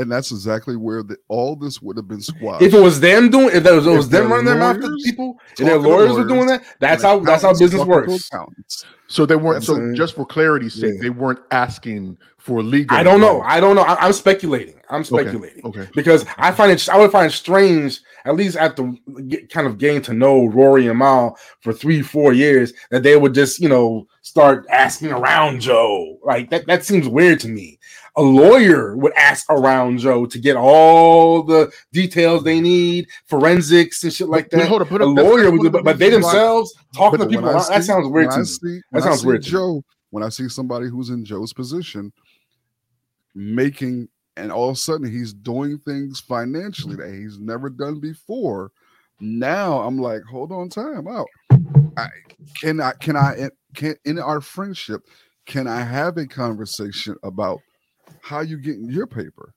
[0.00, 2.62] And that's exactly where the, all this would have been squashed.
[2.62, 4.96] If it was them doing, if it was, it was them running their mouth to
[5.04, 8.28] people, and their talking to lawyers were doing that, that's how that's how business works.
[8.28, 8.84] accountants.
[9.08, 9.56] so they weren't.
[9.56, 11.02] That's So a- just for clarity's sake, Yeah.
[11.02, 12.96] they weren't asking for legal.
[12.96, 13.42] I don't know.
[13.42, 13.82] I don't know.
[13.82, 14.76] I, I'm speculating.
[14.88, 15.86] I'm Okay, speculating Okay.
[15.94, 16.88] because I find it.
[16.88, 18.90] I would find it strange, at least after
[19.28, 23.16] get, kind of getting to know Rory and Mal for three, four years, that they
[23.16, 26.18] would just you know start asking around Joe.
[26.24, 26.66] Like that.
[26.66, 27.78] That seems weird to me.
[28.16, 34.12] A lawyer would ask around Joe to get all the details they need, forensics and
[34.12, 34.66] shit like that.
[34.68, 36.74] hold on, but a that's- lawyer would one do, of the but, but they themselves
[36.94, 37.48] talking to people.
[37.48, 38.44] I that sounds weird to I me.
[38.44, 39.42] see- That sounds see weird.
[39.42, 42.12] Joe, when I see somebody who's in Joe's position
[43.34, 48.72] making, and all of a sudden he's doing things financially that he's never done before.
[49.20, 51.28] Now I'm like, hold on, time out.
[51.96, 52.08] I,
[52.60, 55.02] can I, can I, can in our friendship,
[55.46, 57.60] can I have a conversation about
[58.22, 59.54] how you getting your paper?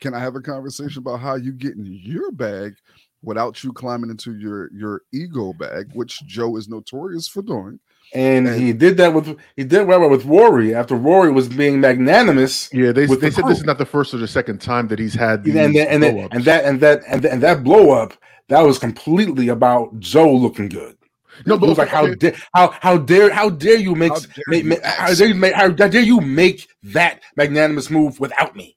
[0.00, 2.74] Can I have a conversation about how you getting your bag
[3.22, 7.80] without you climbing into your your ego bag, which Joe is notorious for doing?
[8.14, 9.26] And And- he did that with
[9.56, 12.70] he did that with Rory after Rory was being magnanimous.
[12.72, 14.98] Yeah, they, they the said this is not the first or the second time that
[14.98, 16.34] he's had these And then, and, then, blow-ups.
[16.36, 18.14] and that and that and, that- and that blow up
[18.48, 20.96] that was completely about Joe looking good.
[21.44, 25.26] No, it was like how dare how how dare how dare you make How dare
[25.28, 28.76] you make- how dare you make how dare you make that magnanimous move without me?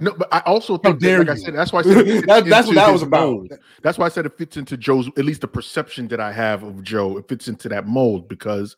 [0.00, 2.66] No, but I also think, that, like I said, that's why I said That- that's
[2.68, 3.26] what that was about.
[3.30, 3.52] mold.
[3.82, 6.62] That's why I said it fits into Joe's, at least the perception that I have
[6.62, 7.18] of Joe.
[7.18, 8.76] It fits into that mold because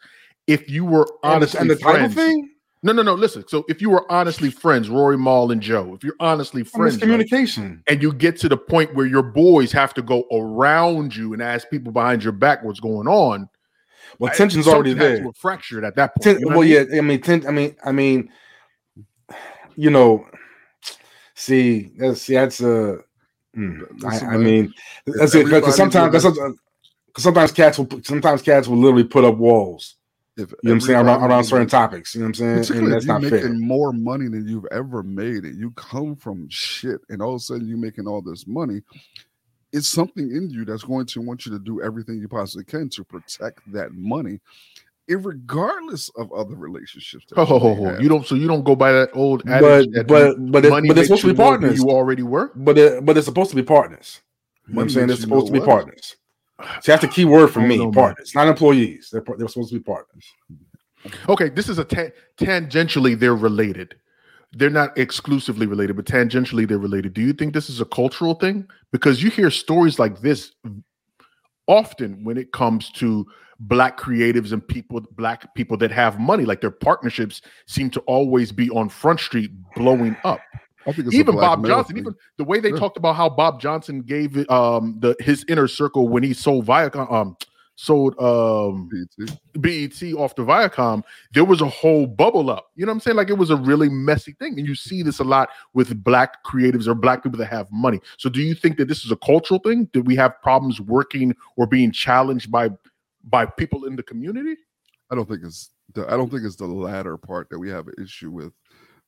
[0.48, 2.50] if you were And the, honestly and the title friends, thing,
[2.82, 3.14] no, no, no.
[3.14, 7.00] Listen, so if you were honestly friends, Rory Mal and Joe, if you're honestly friends,
[7.00, 7.82] right, miscommunication.
[7.88, 11.40] and you get to the point where your boys have to go around you and
[11.42, 13.48] ask people behind your back what's going on,
[14.18, 15.24] Well, I- tension's already there.
[15.36, 16.22] fractured at that point.
[16.24, 16.86] Ten, you know well, I mean?
[16.90, 16.98] yeah.
[16.98, 18.28] I mean, ten, I mean, I mean,
[19.76, 20.26] you know,
[21.34, 22.98] see, that's see, that's a.
[23.54, 24.74] Hmm, Listen, I, I mean,
[25.06, 25.48] that's it.
[25.48, 26.34] Because sometimes, did
[27.06, 29.96] because sometimes cats will, sometimes cats will literally put up walls.
[30.36, 32.14] If You know what I'm saying around, around certain topics.
[32.14, 33.52] You know what I'm saying, and that's not making fair.
[33.54, 37.40] more money than you've ever made, and you come from shit, and all of a
[37.40, 38.82] sudden you're making all this money.
[39.72, 42.90] It's something in you that's going to want you to do everything you possibly can
[42.90, 44.40] to protect that money,
[45.08, 47.24] regardless of other relationships.
[47.28, 47.90] that Ho, ho, you ho, may oh, ho.
[47.92, 48.02] have.
[48.02, 48.26] You don't.
[48.26, 50.98] So you don't go by that old But adage that but but it, money but
[50.98, 51.78] it's makes supposed to be partners.
[51.78, 52.52] You already were.
[52.56, 54.20] But it, but it's supposed to be partners.
[54.66, 55.06] You know what I'm saying?
[55.06, 55.68] They're makes you know supposed to be what?
[55.68, 56.16] partners.
[56.80, 57.76] See, that's the key word for Oh, me.
[57.76, 57.92] no, man.
[57.92, 59.10] partners, not employees.
[59.12, 60.24] They're, they're supposed to be partners.
[61.28, 63.94] Okay, this is a ta- tangentially they're related.
[64.52, 67.12] They're not exclusively related, but tangentially they're related.
[67.12, 68.66] Do you think this is a cultural thing?
[68.90, 70.52] Because you hear stories like this
[71.68, 73.26] often when it comes to
[73.60, 78.52] black creatives and people, black people that have money, like their partnerships seem to always
[78.52, 80.40] be on Front Street blowing up.
[80.86, 82.02] I think it's even Bob Johnson, thing.
[82.02, 85.66] even the way they talked about how Bob Johnson gave it, um the his inner
[85.66, 87.36] circle when he sold Viacom, um
[87.74, 88.88] sold um
[89.18, 89.32] PT.
[89.60, 91.02] BET off the Viacom,
[91.34, 92.70] there was a whole bubble up.
[92.76, 93.16] You know what I'm saying?
[93.16, 94.58] Like it was a really messy thing.
[94.58, 98.00] And you see this a lot with black creatives or black people that have money.
[98.16, 99.88] So do you think that this is a cultural thing?
[99.92, 102.70] Do we have problems working or being challenged by
[103.26, 104.56] by people in the community?
[105.10, 107.86] I don't think it's the I don't think it's the latter part that we have
[107.88, 108.52] an issue with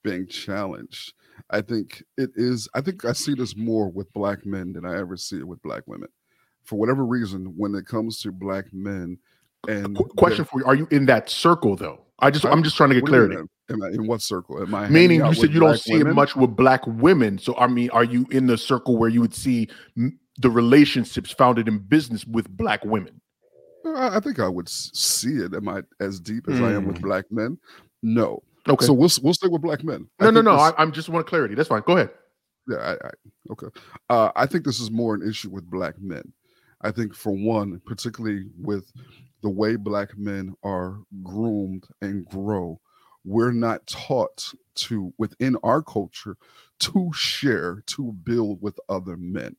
[0.05, 1.15] being challenged.
[1.51, 4.99] I think it is I think I see this more with black men than I
[4.99, 6.09] ever see it with black women.
[6.65, 9.19] For whatever reason, when it comes to black men
[9.69, 12.05] and Qu- question for you: Are you in that circle though?
[12.21, 13.49] I just I'm just trying to get What do you clarity.
[13.71, 14.61] Am I in what circle?
[14.61, 17.39] Am I Meaning, you said you don't see it much with black women.
[17.39, 21.31] So, I mean, are you in the circle where you would see m- the relationships
[21.31, 23.21] founded in business with black women?
[23.97, 25.55] I think I would see it.
[25.55, 27.59] Am I as deep as I am with black men?
[28.03, 28.43] No.
[28.67, 28.73] Hmm.
[28.73, 28.87] Okay.
[28.87, 30.09] So we'll we'll stay with black men.
[30.21, 30.53] I no, no, no.
[30.53, 31.55] this- I, I'm just want clarity.
[31.55, 31.83] That's fine.
[31.87, 32.11] Go ahead.
[32.69, 33.11] Yeah, I, I
[33.53, 33.67] okay.
[34.11, 36.33] Uh, I think this is more an issue with black men.
[36.83, 38.93] I think for one, particularly with
[39.43, 42.79] the way black men are groomed and grow,
[43.25, 46.37] we're not taught to within our culture
[46.81, 49.57] to share, to build with other men.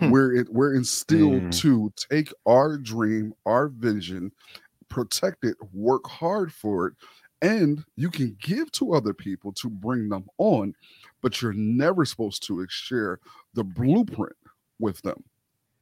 [0.00, 0.10] Hmm.
[0.10, 1.58] We're it, we're instilled Mm.
[1.60, 4.32] to take our dream, our vision,
[4.88, 6.94] protect it, work hard for it,
[7.42, 10.74] and you can give to other people to bring them on
[11.22, 13.20] but you're never supposed to share
[13.52, 14.36] the blueprint
[14.78, 15.22] with them.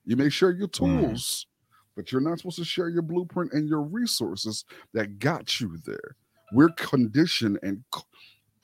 [0.04, 0.72] You may share your Mm.
[0.72, 1.46] tools,
[1.94, 6.16] but you're not supposed to share your blueprint and your resources that got you there.
[6.52, 8.00] We're conditioned and c-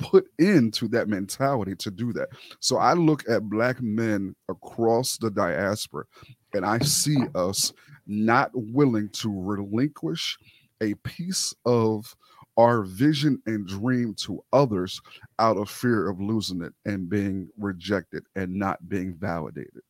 [0.05, 2.29] put into that mentality to do that.
[2.61, 6.05] So I look at black men across the diaspora
[6.53, 7.73] and I see us
[8.07, 10.37] not willing to relinquish
[10.83, 12.15] a piece of
[12.59, 15.01] our vision and dream to others
[15.39, 19.83] out of fear of losing it and being rejected and not being validated.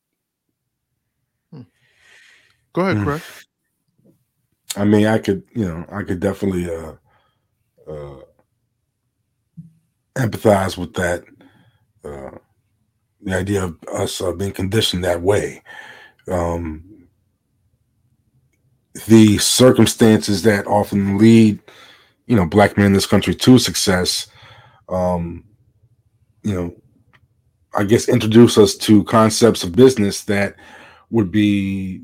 [2.73, 3.03] Go ahead, Mm.
[3.03, 3.21] Craig.
[4.77, 6.93] I mean, I could, you know, I could definitely uh,
[7.89, 8.21] uh,
[10.15, 11.23] empathize with that.
[12.03, 12.37] Uh,
[13.21, 15.61] the idea of us uh, being conditioned that way.
[16.31, 17.07] Um,
[19.07, 21.59] the circumstances that often lead,
[22.27, 24.27] you know, black men in this country to success,
[24.89, 25.43] um,
[26.43, 26.75] you know,
[27.73, 30.55] I guess introduce us to concepts of business that
[31.09, 32.03] would be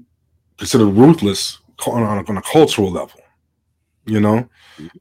[0.58, 3.22] considered ruthless on a, on a cultural level.
[4.06, 4.50] You know,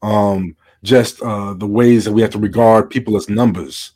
[0.02, 3.92] um, just uh, the ways that we have to regard people as numbers,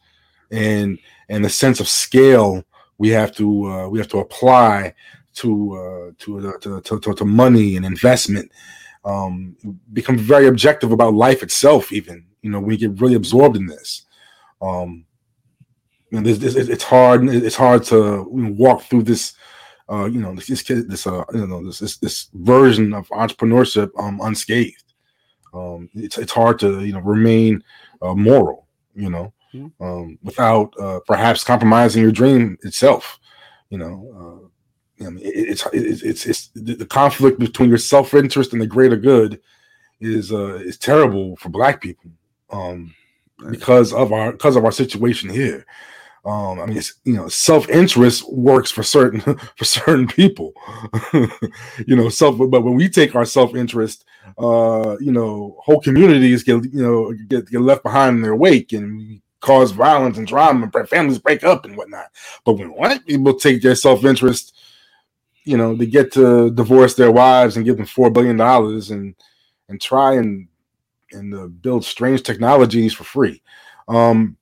[0.50, 2.64] and and the sense of scale
[2.98, 4.94] we have to uh, we have to apply
[5.34, 8.50] to uh, to, uh, to, to to money and investment.
[9.04, 9.54] Um,
[9.92, 11.92] become very objective about life itself.
[11.92, 14.06] Even you know, we get really absorbed in this.
[14.62, 15.04] Um,
[16.10, 17.28] know, this, this, it's hard.
[17.28, 19.34] It's hard to walk through this
[19.90, 23.90] uh, you know, this this this uh, you know, this this this version of entrepreneurship
[23.98, 24.83] um unscathed.
[25.54, 27.62] Um, it's it's hard to you know remain
[28.02, 29.72] uh, moral, you know, Mhm.
[29.80, 33.18] um, without uh, perhaps compromising your dream itself.
[33.70, 34.48] You know, uh,
[34.96, 38.60] you know, it, it's it's it's it's the, the conflict between your self interest and
[38.60, 39.40] the greater good
[40.00, 42.10] is uh is terrible for Black people.
[42.50, 42.94] Um,
[43.50, 45.66] because of our because of our situation here.
[46.24, 49.20] Um, I mean, you know, self interest works for certain
[49.56, 50.52] for certain people.
[51.12, 52.38] you know, self.
[52.38, 54.04] But when we take our self interest,
[54.38, 58.72] uh, you know, whole communities get you know get, get left behind in their wake
[58.72, 62.06] and cause violence and drama, and families break up and whatnot.
[62.46, 64.56] But when white people take their self interest,
[65.44, 69.14] you know, they get to divorce their wives and give them four billion dollars and
[69.68, 70.48] and try and
[71.12, 73.42] and uh, build strange technologies for free.
[73.88, 74.38] Um,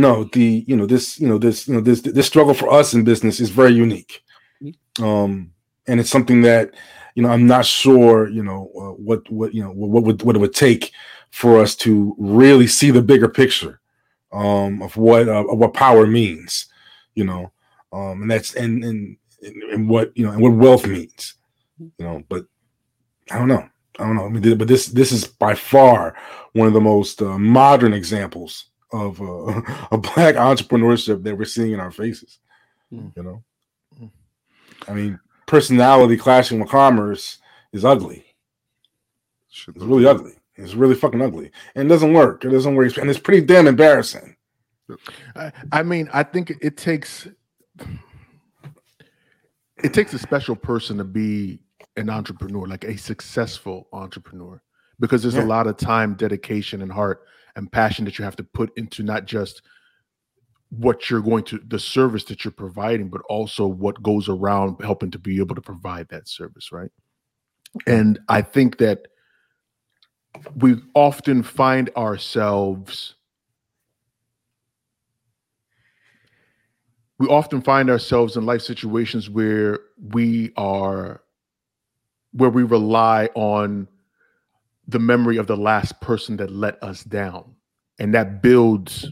[0.00, 2.94] no, the you know this you know this you know this this struggle for us
[2.94, 4.22] in business is very unique,
[5.00, 5.52] um,
[5.86, 6.74] and it's something that
[7.14, 10.36] you know I'm not sure you know uh, what what you know what would what
[10.36, 10.92] it would take
[11.30, 13.80] for us to really see the bigger picture
[14.32, 16.66] um, of what uh, of what power means,
[17.14, 17.52] you know,
[17.92, 21.34] um, and that's and and and what you know and what wealth means,
[21.78, 22.22] you know.
[22.28, 22.46] But
[23.30, 23.68] I don't know.
[23.98, 24.26] I don't know.
[24.26, 26.14] I mean, but this this is by far
[26.52, 31.72] one of the most uh, modern examples of uh, of black entrepreneurship that we're seeing
[31.72, 32.38] in our faces.
[32.92, 33.12] Mm.
[33.16, 33.42] You know,
[34.00, 34.10] Mm.
[34.88, 37.38] I mean, personality clashing with commerce
[37.72, 38.24] is ugly.
[39.48, 40.32] It's really ugly.
[40.56, 42.44] It's really fucking ugly, and it doesn't work.
[42.44, 44.36] It doesn't work, and it's pretty damn embarrassing.
[45.34, 47.26] I, I mean, I think it takes
[49.82, 51.60] it takes a special person to be
[51.96, 54.62] an entrepreneur, like a successful entrepreneur,
[55.00, 55.44] because there's Yeah.
[55.44, 57.22] a lot of time, dedication, and heart
[57.56, 59.62] and passion that you have to put into not just
[60.70, 65.10] what you're going to the service that you're providing, but also what goes around helping
[65.10, 66.90] to be able to provide that service, right?
[67.86, 69.08] And I think that
[70.56, 73.14] we often find ourselves
[77.18, 79.80] we often find ourselves in life situations where
[80.12, 81.22] we are
[82.32, 83.88] where we rely on
[84.88, 87.54] the memory of the last person that let us down.
[87.98, 89.10] And that builds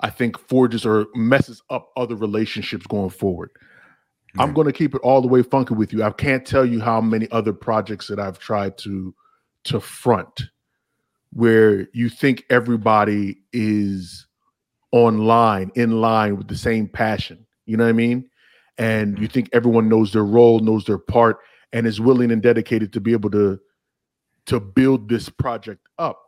[0.00, 3.50] i think forges or messes up other relationships going forward.
[4.38, 6.04] I'm going to keep it all the way funky with you.
[6.04, 9.14] I can't tell you how many other projects that i've tried to
[9.64, 10.42] to front
[11.32, 14.26] where you think everybody is
[14.92, 17.44] online in line with the same passion.
[17.66, 18.30] You know what i mean?
[18.78, 19.32] And you mm-hmm.
[19.32, 21.38] think everyone knows their role knows their part
[21.72, 23.58] and is willing and dedicated to be able to
[24.48, 26.22] to build this project up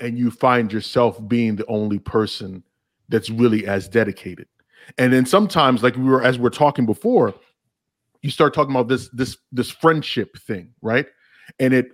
[0.00, 2.62] and you find yourself being the only person
[3.08, 4.46] that's really as dedicated.
[4.98, 7.34] And then sometimes like we were as we we're talking before
[8.22, 11.06] you start talking about this this this friendship thing right?
[11.60, 11.92] And it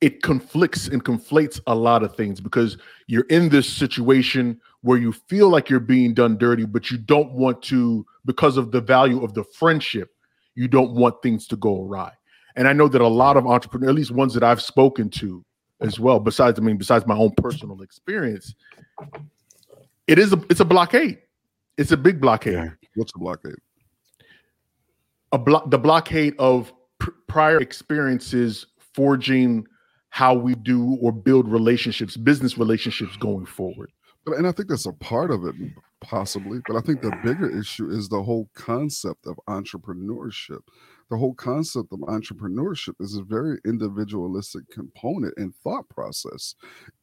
[0.00, 2.76] it conflicts and conflates a lot of things because
[3.06, 7.32] you're in this situation where you feel like you're being done dirty but you don't
[7.32, 10.10] want to because of the value of the friendship
[10.54, 12.12] you don't want things to go awry
[12.56, 15.44] and i know that a lot of entrepreneurs at least ones that i've spoken to
[15.80, 18.54] as well besides i mean besides my own personal experience
[20.06, 21.18] it is a it's a blockade
[21.78, 22.70] it's a big blockade Yeah.
[22.96, 23.56] What's a blockade?
[25.32, 29.66] a block the blockade of pr- prior experiences forging
[30.10, 33.90] how we do or build relationships, business relationships going forward.
[34.24, 35.54] But and I think that's a part of it,
[36.00, 36.60] possibly.
[36.68, 40.60] But I think the bigger issue is the whole concept of entrepreneurship.
[41.10, 46.54] The whole concept of entrepreneurship is a very individualistic component and thought process.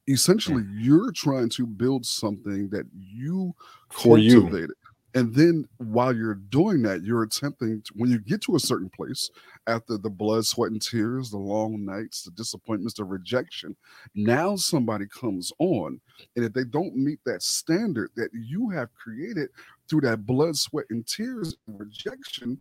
[0.08, 3.54] Essentially, you're trying to build something that you
[3.89, 4.68] For you.
[5.14, 8.89] And then while you're doing that, you're attempting to, when you get to a certain
[8.89, 9.30] place
[9.68, 13.76] after the blood, sweat, and tears, the long nights, the disappointments, the rejection,
[14.16, 15.99] now somebody comes on.
[16.38, 19.49] And if they don't meet that standard that you have created
[19.89, 22.58] through that blood, sweat, and tears and rejection,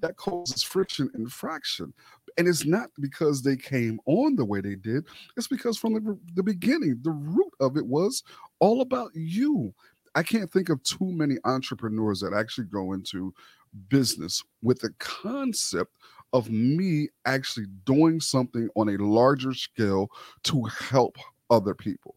[0.00, 1.92] that causes friction and fraction.
[2.36, 5.04] And it's not because they came on the way they did,
[5.36, 8.22] it's because from the, the beginning, the root of it was
[8.60, 9.74] all about you.
[10.14, 13.34] I can't think of too many entrepreneurs that actually go into
[13.88, 15.94] business with the concept
[16.32, 20.10] of me actually doing something on a larger scale
[20.44, 21.16] to help
[21.50, 22.16] other people.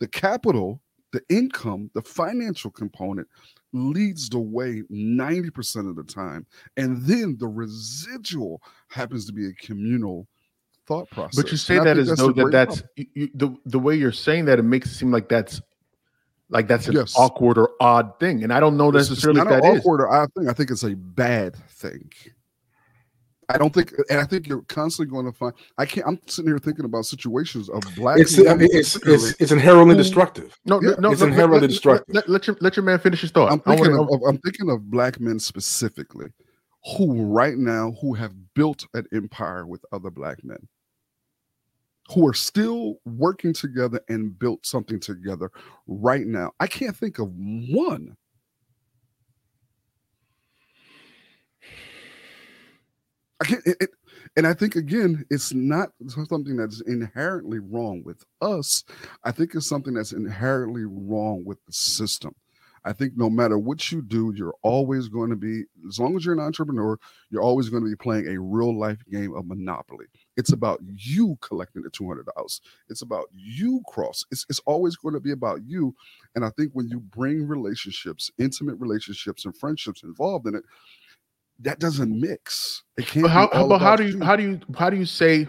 [0.00, 0.80] The capital,
[1.14, 3.28] the income, the financial component
[3.72, 6.44] leads the way 90% of the time.
[6.76, 10.26] And then the residual happens to be a communal
[10.86, 11.40] thought process.
[11.40, 14.12] But you say And that that's no that that's you, you, the the way you're
[14.12, 15.62] saying that it makes it seem like that's
[16.50, 17.14] like that's an Yes.
[17.16, 19.80] awkward or odd thing, and I don't know It's- it's necessarily that an is.
[19.80, 20.48] awkward or odd thing.
[20.48, 22.10] I think it's a bad thing.
[23.54, 25.54] I don't think, and I think you're constantly going to find.
[25.78, 26.06] I can't.
[26.08, 28.18] I'm sitting here thinking about situations of black.
[28.18, 30.58] It's I mean, it's it's it's inherently destructive.
[30.64, 32.14] No, Yeah, no, it's no, inherently let- let- destructive.
[32.14, 33.52] Let, let your let your man finish his thought.
[33.52, 36.26] I'm thinking wanna- of, of- I'm thinking of black men specifically,
[36.96, 40.58] who right now who have built an empire with other black men,
[42.12, 45.50] who are still working together and built something together
[45.86, 46.50] right now.
[46.58, 48.16] I can't think of one.
[53.40, 53.66] I can't.
[53.66, 53.90] It, it-
[54.36, 58.82] and I think again, it's not something that's inherently wrong with us.
[59.22, 62.34] I think it's something that's inherently wrong with the system.
[62.84, 66.24] I think no matter what you do, you're always going to be, as long as
[66.24, 66.98] you're an entrepreneur,
[67.30, 70.06] you're always going to be playing a real life game of Monopoly.
[70.36, 72.60] It's about you collecting the $200.
[72.90, 74.24] It's about you cross.
[74.30, 75.94] It's, it's always going to be about you.
[76.34, 80.64] And I think when you bring relationships, intimate relationships, and friendships involved in it,
[81.60, 82.82] that doesn't mix.
[82.96, 83.24] It can't.
[83.24, 85.48] But how, be all but how do you how do you how do you say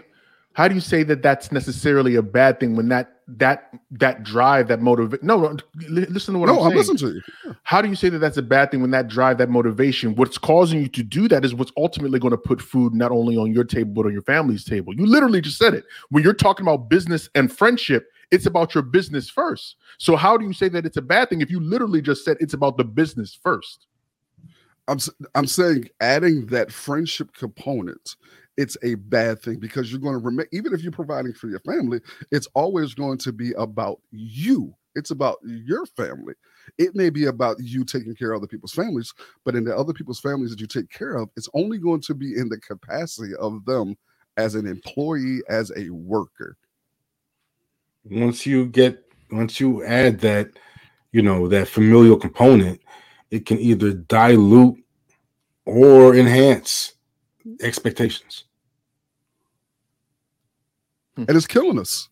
[0.56, 4.68] how do you say that that's necessarily a bad thing when that that that drive
[4.68, 5.56] that motivate no, no
[5.88, 6.74] li- listen to what no, I'm saying.
[6.74, 6.94] No, I'm saying.
[6.94, 7.56] listening to you.
[7.64, 10.38] how do you say that that's a bad thing when that drive that motivation what's
[10.38, 13.52] causing you to do that is what's ultimately going to put food not only on
[13.52, 16.64] your table but on your family's table you literally just said it when you're talking
[16.64, 20.86] about business and friendship it's about your business first so how do you say that
[20.86, 23.88] it's a bad thing if you literally just said it's about the business first
[24.88, 24.98] I'm
[25.34, 28.16] I'm saying adding that friendship component,
[28.56, 31.60] it's a bad thing because you're going to remain even if you're providing for your
[31.60, 34.74] family, it's always going to be about you.
[34.94, 36.34] It's about your family.
[36.78, 39.12] It may be about you taking care of other people's families,
[39.44, 42.14] but in the other people's families that you take care of, it's only going to
[42.14, 43.94] be in the capacity of them
[44.38, 46.56] as an employee, as a worker.
[48.04, 50.50] Once you get once you add that,
[51.12, 52.80] you know, that familial component,
[53.30, 54.76] it can either dilute
[55.64, 56.94] or enhance
[57.60, 58.44] expectations.
[61.16, 62.08] and it's killing us.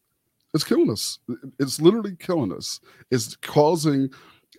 [0.55, 1.19] It's killing us.
[1.59, 2.81] It's literally killing us.
[3.11, 4.09] It's causing.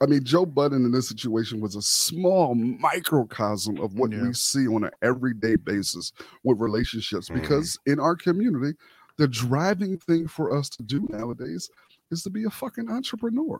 [0.01, 4.23] I mean, Joe Budden in this situation was a small microcosm of what Yeah.
[4.23, 6.11] we see on an everyday basis
[6.43, 7.29] with relationships.
[7.29, 7.41] Mhm.
[7.41, 8.77] Because in our community,
[9.17, 11.69] the driving thing for us to do nowadays
[12.11, 13.59] is to be a fucking entrepreneur.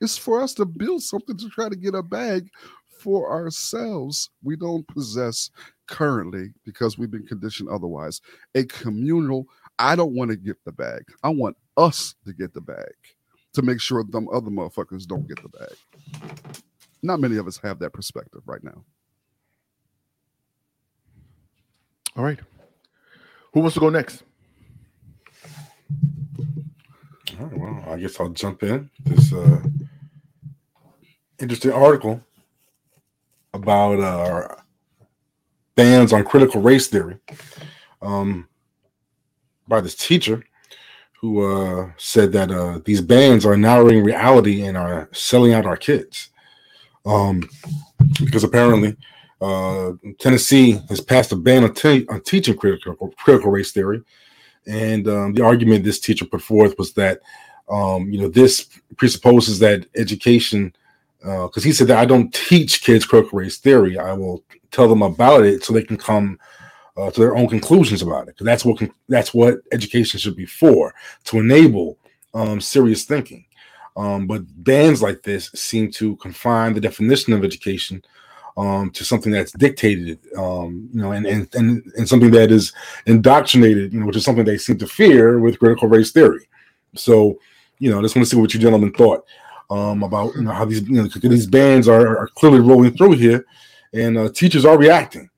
[0.00, 2.48] It's for us to build something to try to get a bag
[2.88, 4.30] for ourselves.
[4.42, 5.50] We don't possess
[5.86, 8.20] currently because we've been conditioned otherwise.
[8.54, 9.46] A communal
[9.78, 11.04] I don't want to get the bag.
[11.22, 12.94] I want us to get the bag
[13.52, 16.32] to make sure them other motherfuckers don't get the bag.
[17.02, 18.84] Not many of us have that perspective right now.
[22.16, 22.40] all right
[23.52, 24.22] who wants to go next
[27.38, 28.90] All right, well, I guess I'll jump in.
[29.04, 29.60] This uh,
[31.40, 32.20] interesting article
[33.52, 34.54] about uh,
[35.74, 37.18] bans on critical race theory
[38.02, 38.48] um,
[39.68, 40.42] by this teacher
[41.20, 45.76] who uh, said that uh, these bans are narrowing reality and are selling out our
[45.76, 46.30] kids.
[47.04, 47.48] Um,
[48.22, 48.96] because apparently,
[49.40, 51.70] uh, Tennessee has passed a ban on,
[52.10, 54.02] on teaching critical, critical race theory.
[54.66, 57.20] And um, the argument this teacher put forth was that,
[57.68, 60.74] um, you know, this presupposes that education,
[61.20, 63.98] because he said that I don't teach kids critical race theory.
[63.98, 66.38] I will tell them about it so they can come
[66.96, 68.34] uh, to their own conclusions about it.
[68.34, 70.94] Because that's what con- that's what education should be for
[71.24, 71.98] to enable
[72.34, 73.44] um, serious thinking.
[73.96, 78.02] Um, but bans like this seem to confine the definition of education
[78.56, 82.72] um, to something that's dictated, um, you know, and, and and and something that is
[83.06, 86.48] indoctrinated, you know, which is something they seem to fear with critical race theory.
[86.94, 87.38] So,
[87.78, 89.24] you know, I just want to see what you gentlemen thought
[89.70, 93.12] um, about you know how these you know these bans are, are clearly rolling through
[93.12, 93.44] here,
[93.92, 95.28] and uh, teachers are reacting.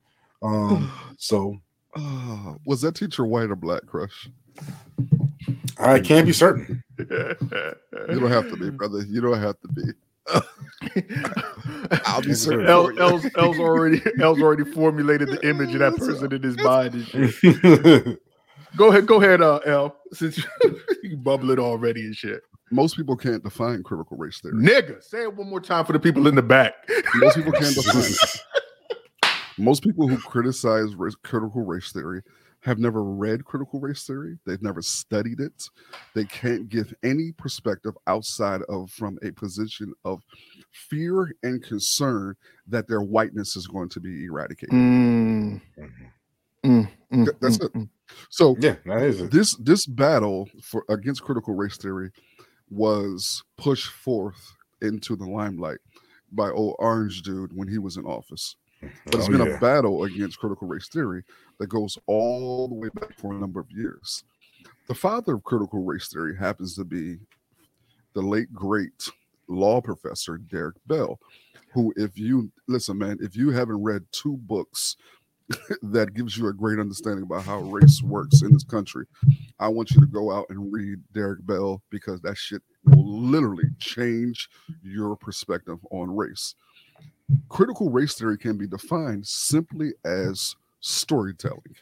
[0.42, 1.58] Um, so
[1.94, 4.28] Uh, was that teacher white or black, Crush?
[5.78, 6.82] I can't be certain.
[8.08, 9.02] You don't have to be, brother.
[9.02, 9.82] You don't have to be.
[12.06, 12.66] I'll be certain.
[12.66, 13.00] El, for you.
[13.00, 18.18] El's, El's already El's already formulated the image of that person in his mind.
[18.76, 19.96] Go ahead, go ahead, uh, El.
[20.12, 24.54] Since you, you bubbling already and shit, Most people can't define critical race theory.
[24.54, 25.02] nigga.
[25.02, 26.74] Say it one more time for the people in the back.
[27.16, 28.40] Most people can't define it.
[29.58, 32.22] Most people who criticize race, critical race theory
[32.60, 34.36] have never read critical race theory.
[34.44, 35.64] They've never studied it.
[36.14, 40.22] They can't give any perspective outside of from a position of
[40.72, 44.74] fear and concern that their whiteness is going to be eradicated.
[44.74, 45.60] Mm.
[46.64, 47.72] Mm, mm, Th- that's mm, it.
[47.74, 47.88] mm.
[48.30, 49.30] So yeah, that is it.
[49.30, 52.10] this this battle for against critical race theory
[52.70, 55.78] was pushed forth into the limelight
[56.32, 58.56] by old orange dude when he was in office.
[58.80, 59.56] But it's Oh, been yeah.
[59.56, 61.24] a battle against critical race theory
[61.58, 64.24] that goes all the way back for a number of years.
[64.86, 67.18] The father of critical race theory happens to be
[68.14, 69.08] the late great
[69.48, 71.18] law professor Derek Bell,
[71.72, 74.96] who, if you listen, man, if you haven't read two books
[75.82, 79.07] that gives you a great understanding about how race works in this country,
[79.59, 83.70] I want you to go out and read Derek Bell because that shit will literally
[83.78, 84.49] change
[84.82, 86.55] your perspective on race.
[87.49, 91.76] Critical race theory can be defined simply as storytelling,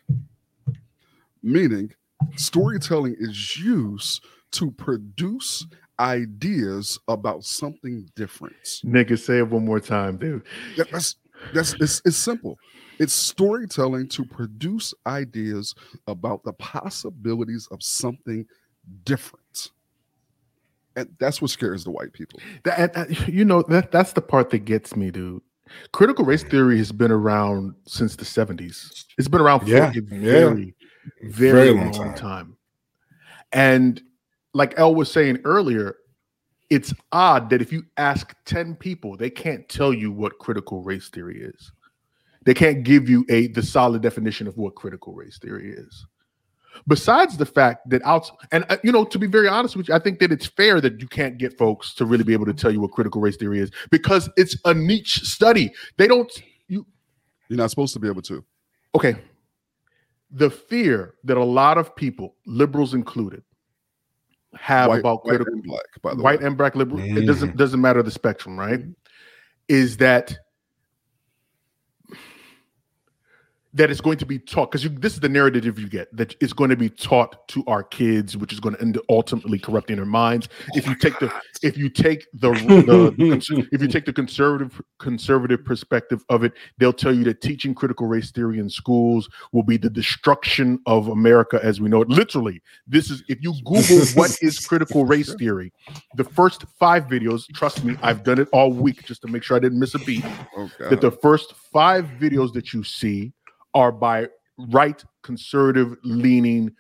[1.43, 1.93] meaning
[2.37, 5.67] storytelling is used to produce
[6.01, 8.57] ideas about something different.
[8.85, 10.43] Nigga, say it one more time, dude.
[10.77, 11.17] That- That's
[11.53, 12.59] that's it's, it's simple.
[12.99, 15.75] It's storytelling to produce ideas
[16.07, 18.47] about the possibilities of something
[19.05, 19.71] different.
[20.97, 22.41] And that's what scares the white people.
[22.65, 25.43] That, that- uh, you know that that's the part that gets me, dude.
[25.93, 29.05] Critical race theory has been around since the seventies.
[29.19, 30.01] It's been around for Yeah, a yeah.
[30.09, 30.75] very,
[31.23, 32.15] very, Very long, long time.
[32.15, 32.57] time.
[33.53, 34.01] And
[34.55, 35.97] like El was saying earlier,
[36.71, 41.09] it's odd that if you ask ten people, they can't tell you what critical race
[41.09, 41.73] theory is.
[42.47, 46.07] They can't give you a the solid definition of what critical race theory is.
[46.87, 49.95] Besides the fact that out and uh, you know, to be very honest with you,
[49.95, 52.55] I think that it's fair that you can't get folks to really be able to
[52.55, 55.73] tell you what critical race theory is because it's a niche study.
[55.99, 56.31] They don't
[56.69, 56.87] you
[57.49, 58.45] You're not supposed to be able to.
[58.95, 59.17] okay.
[60.33, 63.43] The fear that a lot of people, liberals included,
[64.55, 66.47] have White, about white critical and black, by the white way.
[66.47, 68.81] and black liberal, it doesn't doesn't matter the spectrum, right?
[69.69, 70.37] Is that
[73.77, 76.53] that it's going to be taught because this is the narrative you get that it's
[76.53, 79.97] going to be taught to our kids, which is going to end up ultimately corrupting
[79.97, 80.49] their minds.
[80.75, 84.81] If you take the if you take the, the, the if you take the conservative
[84.99, 89.63] conservative perspective of it, they'll tell you that teaching critical race theory in schools will
[89.63, 92.09] be the destruction of America as we know it.
[92.09, 95.73] Literally, this is if you Google what is critical race theory,
[96.17, 97.47] the first five videos.
[97.55, 99.99] Trust me, I've done it all week just to make sure I didn't miss a
[100.01, 100.25] beat
[100.57, 103.33] Oh, that the first five videos that you see
[103.77, 104.27] are by
[104.59, 106.73] right conservative leaning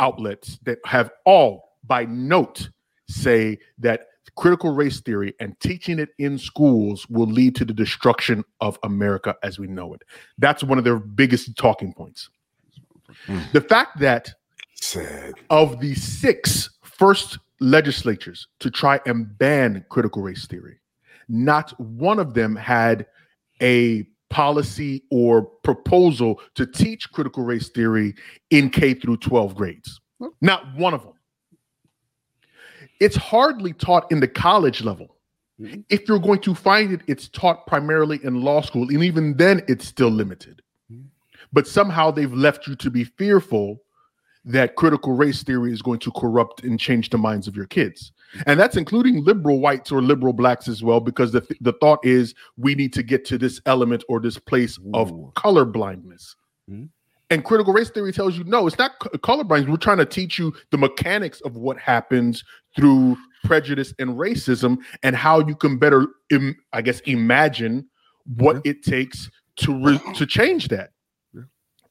[0.00, 2.68] outlets that have all by note
[3.08, 8.44] say that critical race theory and teaching it in schools will lead to the destruction
[8.60, 10.02] of America as we know it.
[10.38, 12.28] That's one of their biggest talking points.
[13.26, 13.52] Mm.
[13.52, 14.32] The fact that
[14.74, 15.34] Sad.
[15.50, 20.80] of the six first legislatures to try and ban critical race theory,
[21.28, 23.06] not one of them had
[23.62, 28.14] a policy or proposal to teach critical race theory
[28.50, 30.00] in K through 12 grades.
[30.40, 31.14] Not one of them.
[33.00, 35.16] It's hardly taught in the college level.
[35.60, 35.84] Mhm.
[35.88, 39.62] If you're going to find it, it's taught primarily in law school, and even then,
[39.68, 40.62] it's still limited.
[40.90, 41.06] Mhm.
[41.52, 43.82] But somehow they've left you to be fearful
[44.44, 48.12] that critical race theory is going to corrupt and change the minds of your kids.
[48.46, 52.34] And that's including liberal whites or liberal blacks as well, because the, the thought is
[52.56, 56.36] we need to get to this element or this place of color blindness.
[56.70, 56.88] Mhm.
[57.32, 59.70] And critical race theory tells you no, it's not co- color blindness.
[59.70, 62.42] We're trying to teach you the mechanics of what happens
[62.76, 67.86] through prejudice and racism and how you can better, Im- I guess, imagine
[68.36, 70.90] what it takes to re- to change that.
[71.32, 71.42] Yeah.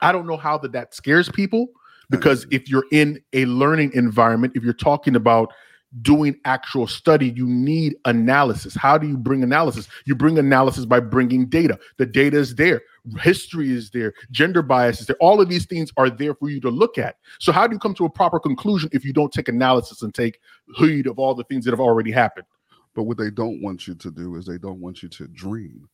[0.02, 1.68] I don't know how that that scares people
[2.10, 5.54] because if you're in a learning environment, if you're talking about
[6.02, 8.76] doing actual study, you need analysis.
[8.76, 9.88] How do you bring analysis?
[10.06, 11.80] You bring analysis by bringing data.
[11.98, 12.82] The data is there,
[13.20, 15.18] history is there, gender bias is there.
[15.20, 17.16] All of these things are there for you to look at.
[17.40, 20.14] So, how do you come to a proper conclusion if you don't take analysis and
[20.14, 20.40] take
[20.78, 22.46] heed of all the things that have already happened?
[22.94, 25.88] But what they don't want you to do is they don't want you to dream.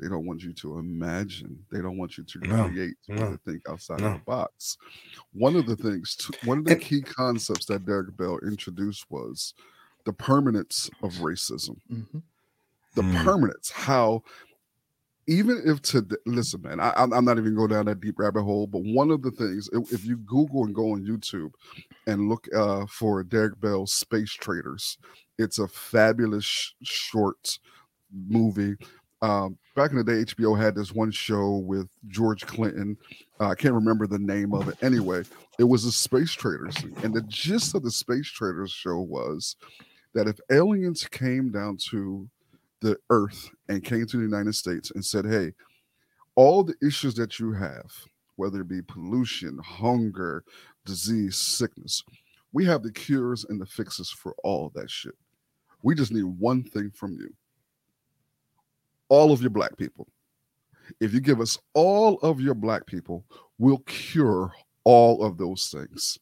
[0.00, 1.64] They don't want you to imagine.
[1.70, 4.06] They don't want you to No, create, to no, think outside no.
[4.08, 4.76] of the box.
[5.32, 9.54] One of the things, one of the key concepts that Derek Bell introduced was
[10.04, 11.76] the permanence of racism.
[12.94, 13.24] The Mm.
[13.24, 14.22] permanence, how
[15.26, 18.42] even if to listen, man, I, I'm I'm not even going down that deep rabbit
[18.42, 18.66] hole.
[18.66, 21.52] But one of the things, if, if you Google and go on YouTube
[22.06, 24.96] and look uh, for Derek Bell Space Traders,
[25.38, 27.58] it's a fabulous sh- short
[28.10, 28.74] movie.
[29.20, 32.96] Um, back in the day, HBO had this one show with George Clinton.
[33.40, 34.76] Uh, I can't remember the name of it.
[34.82, 35.22] Anyway,
[35.58, 39.56] it was a space traders, and the gist of the space traders show was
[40.14, 42.28] that if aliens came down to
[42.80, 45.52] the Earth and came to the United States and said, "Hey,
[46.36, 47.90] all the issues that you have,
[48.36, 50.44] whether it be pollution, hunger,
[50.84, 52.04] disease, sickness,
[52.52, 55.16] we have the cures and the fixes for all that shit.
[55.82, 57.34] We just need one thing from you."
[59.08, 60.08] All of your black people.
[61.00, 63.24] If you give us all of your black people,
[63.58, 64.52] we'll cure
[64.84, 66.18] all of those things.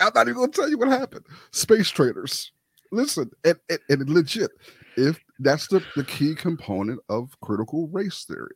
[0.00, 1.26] I'm not even gonna tell you what happened.
[1.50, 2.52] Space traders.
[2.90, 4.50] Listen, and, and, and legit,
[4.96, 8.54] if that's the, the key component of critical race theory,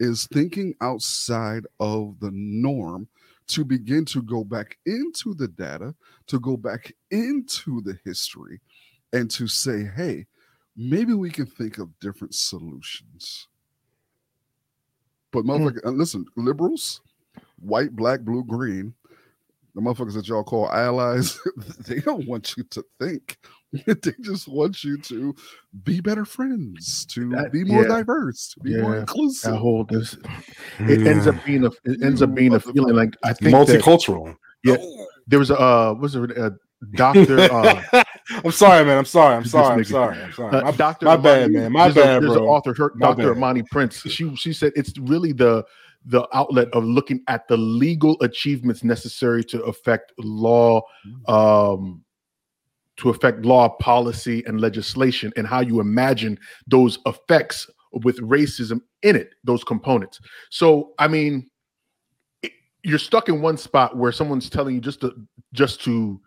[0.00, 3.08] is thinking outside of the norm
[3.46, 5.94] to begin to go back into the data,
[6.26, 8.60] to go back into the history,
[9.12, 10.26] and to say, hey,
[10.76, 13.48] maybe we can think of different solutions.
[15.32, 17.00] But motherfucker, and listen, liberals,
[17.58, 18.94] white, black, blue, green,
[19.74, 21.38] the motherfuckers that y'all call allies,
[21.88, 23.38] they don't want you to think.
[23.86, 25.34] they just want you to
[25.82, 27.88] be better friends, to That- be more yeah.
[27.88, 29.50] diverse, to be more inclusive.
[29.50, 30.16] That whole this
[30.78, 33.80] it ends up being a it ends up being a feeling like I think that
[33.80, 34.36] multicultural.
[34.62, 34.76] yeah.
[35.26, 36.52] there was a uh was there a
[36.94, 38.98] doctor uh I'm sorry, man.
[38.98, 39.36] I'm sorry.
[39.36, 39.74] I'm sorry.
[39.78, 40.18] I'm sorry.
[40.22, 40.56] I'm sorry.
[40.56, 41.04] Uh, My, Dr.
[41.06, 41.72] my bad, man.
[41.72, 42.42] My there's a- bad, there's bro.
[42.42, 43.16] an author, her, My Dr.
[43.28, 43.36] bad.
[43.36, 44.00] Amani Prince.
[44.00, 45.64] She she said it's really the
[46.06, 50.82] the outlet of looking at the legal achievements necessary to affect law,
[51.28, 52.02] um,
[52.98, 57.68] to affect law, policy, and legislation, and how you imagine those effects
[58.04, 60.20] with racism in it, those components.
[60.50, 61.48] So, I mean,
[62.42, 62.52] it-
[62.82, 65.14] you're stuck in one spot where someone's telling you just to
[65.54, 66.20] just to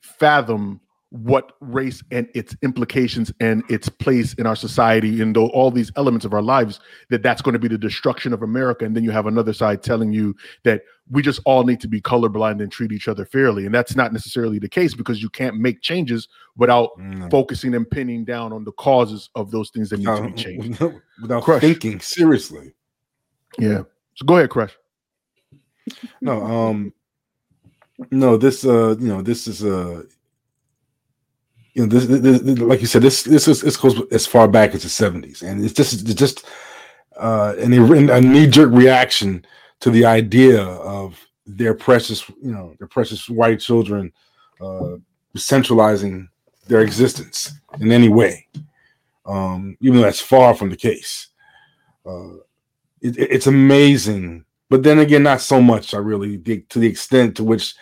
[0.00, 0.80] fathom
[1.14, 6.24] what race and its implications and its place in our society and all these elements
[6.24, 9.10] of our lives that that's going to be the destruction of america and then you
[9.10, 12.92] have another side telling you that we just all need to be colorblind and treat
[12.92, 16.88] each other fairly and that's not necessarily the case because you can't make changes without
[16.96, 17.28] No.
[17.28, 20.80] focusing and pinning down on the causes of those things that need to be changed
[21.20, 21.60] without Crush.
[21.60, 22.72] thinking seriously.
[23.58, 23.82] yeah
[24.14, 24.74] so go ahead crush
[26.22, 26.94] No, um,
[28.10, 28.36] no.
[28.38, 30.04] This, uh, you know, this is uh
[31.74, 34.48] you know, this, this, this- like you said, this, this is this goes as far
[34.48, 36.44] back as the seventies, and it's just, it's just,
[37.16, 37.72] uh, an,
[38.10, 39.44] a knee jerk reaction
[39.80, 44.12] to the idea of their precious, you know, their precious white children,
[44.60, 44.96] uh,
[45.36, 46.28] centralizing
[46.68, 48.46] their existence in any way,
[49.26, 51.28] um, even though that's far from the case.
[52.06, 52.34] Uh,
[53.00, 55.92] it, it- it's amazing but then again, not so much.
[55.92, 57.74] I really to the extent to which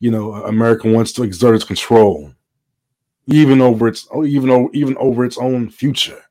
[0.00, 2.32] you know America wants to exert its control,
[3.28, 6.22] even over its oh, even over even over its own future.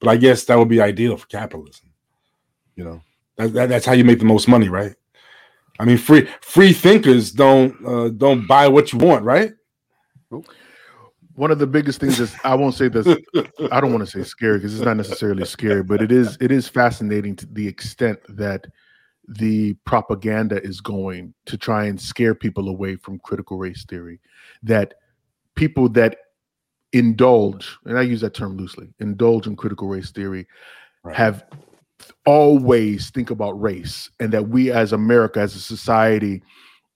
[0.00, 1.90] But I guess that would be ideal for capitalism.
[2.76, 3.02] You know,
[3.36, 4.94] that, that that's how you make the most money, right?
[5.78, 9.52] I mean, free free thinkers don't uh, don't buy what you want, right?
[11.40, 13.06] one of the biggest things is I won't say this.
[13.72, 16.52] I don't want to say scary because it's not necessarily scary, but it is it
[16.52, 18.66] is fascinating to the extent that
[19.26, 24.20] the propaganda is going to try and scare people away from critical race theory.
[24.62, 24.94] That
[25.54, 26.18] people that
[26.92, 30.46] indulge, and I use that term loosely, indulge in critical race theory,
[31.02, 31.16] Right.
[31.16, 31.44] have
[32.26, 36.42] always think about race, and that we as America, as a society,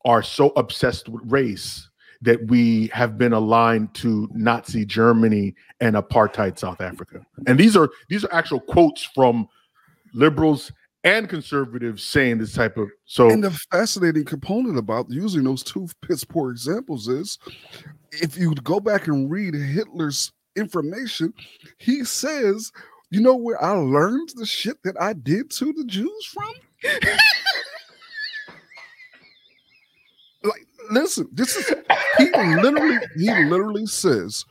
[0.05, 1.89] are so obsessed with race
[2.21, 7.25] that we have been aligned to Nazi Germany and apartheid South Africa.
[7.47, 9.47] And these are these are actual quotes from
[10.15, 10.73] liberals
[11.05, 15.87] and conservatives saying this type of so And the fascinating component about using those two
[16.01, 17.39] piss poor examples is
[18.11, 21.35] if you go back and read Hitler's information,
[21.79, 22.73] he says,
[23.11, 26.53] you know where I learned the shit that I did to the Jews from?
[30.43, 31.73] like listen, this is
[32.19, 34.45] he literally he literally says,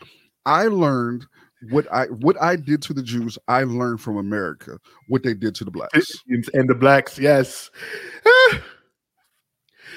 [0.45, 1.26] I learned
[1.70, 5.55] what I what I did to the Jews, I learned from America what they did
[5.55, 6.11] to the blacks.
[6.53, 7.70] and the blacks, yes.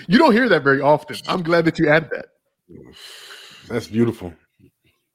[0.09, 1.17] You don't hear that very often.
[1.27, 2.27] I'm glad that you added that.
[3.69, 4.33] That's beautiful.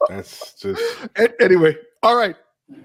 [0.09, 0.81] That's just
[1.39, 2.35] Anyway, all right,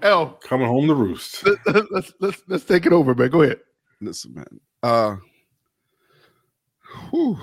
[0.03, 0.27] El.
[0.43, 1.43] coming home to roost.
[1.65, 3.29] Let, let's let's let's take it over, man.
[3.29, 3.59] Go ahead.
[3.99, 4.59] Listen, man.
[4.83, 5.15] Uh
[7.09, 7.37] whew.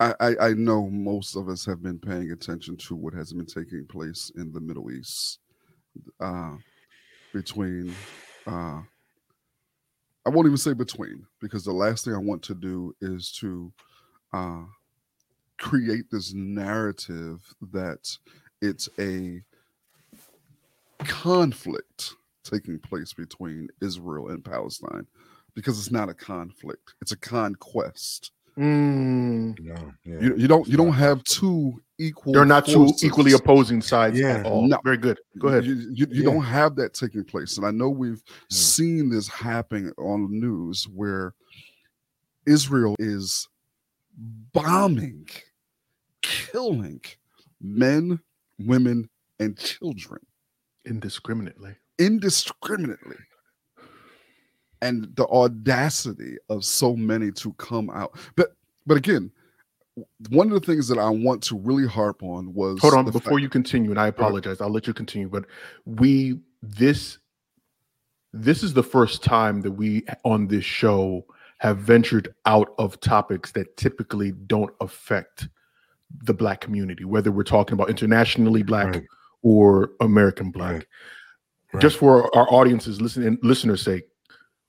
[0.00, 3.86] I, I know most of us have been paying attention to what has been taking
[3.86, 5.40] place in the Middle East
[6.20, 6.54] uh
[7.32, 7.94] between
[8.46, 8.80] uh
[10.26, 13.72] I won't even say between because the last thing I want to do is to
[14.32, 14.62] uh
[15.58, 17.42] create this narrative
[17.72, 18.08] that
[18.62, 19.42] it's a
[21.00, 25.06] conflict taking place between Israel and Palestine
[25.54, 28.32] because it's not a conflict, it's a conquest.
[28.58, 30.20] Mm, No, yeah.
[30.20, 34.38] You, you don't you don't have two equal they're not two equally opposing sides Yeah.
[34.38, 34.66] at all.
[34.66, 34.78] No.
[34.82, 35.18] Very good.
[35.38, 35.64] Go ahead.
[35.64, 36.24] You, you, you Yeah.
[36.24, 37.56] don't have that taking place.
[37.56, 38.56] And I know we've Yeah.
[38.56, 41.34] seen this happening on the news where
[42.46, 43.48] Israel is
[44.52, 45.28] bombing,
[46.22, 47.00] killing
[47.60, 48.18] men,
[48.58, 50.20] women, and children
[50.84, 51.74] Indiscriminately.
[51.98, 53.16] indiscriminately.
[54.80, 58.16] And the audacity of so many to come out.
[58.36, 58.54] But
[58.86, 59.30] but again,
[60.30, 63.20] one of the things that I want to really harp on was Hold on, before
[63.20, 64.60] fact- you continue, and I apologize.
[64.60, 65.46] I'll let you continue, but
[65.84, 67.18] we this
[68.32, 71.24] this is the first time that we on this show
[71.58, 75.48] have ventured out of topics that typically don't affect
[76.22, 79.04] the black community, whether we're talking about internationally black Right.
[79.42, 80.72] or American black.
[80.74, 80.86] Right.
[81.72, 81.80] Right.
[81.82, 84.04] Just for our audiences listening listeners' sake,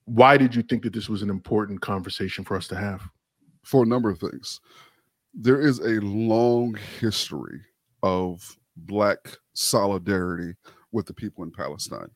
[0.09, 3.01] why did you think that this was an important conversation for us to have?
[3.63, 4.61] for a number of things.
[5.33, 7.59] There is a long history
[8.01, 9.19] of black
[9.53, 10.55] solidarity
[10.91, 12.09] with the people in Palestine.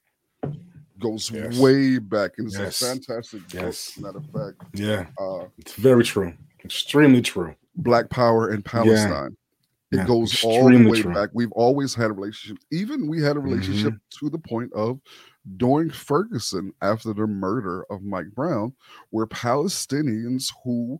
[0.99, 1.59] Goes Yes.
[1.59, 2.81] way back, and it's Yes.
[2.81, 3.53] a fantastic book.
[3.53, 3.99] Yes.
[3.99, 6.33] Matter of fact, Yeah, uh, it's very true.
[6.63, 7.53] Extremely true.
[7.75, 9.35] Black Power in Palestine.
[9.91, 11.13] It Yeah, goes all the way true.
[11.13, 11.29] back.
[11.33, 12.57] We've always had a relationship.
[12.71, 14.25] Even we had a relationship Mm-hmm.
[14.25, 14.99] to the point of
[15.57, 18.73] during Ferguson, after the murder of Mike Brown,
[19.09, 20.99] where Palestinians who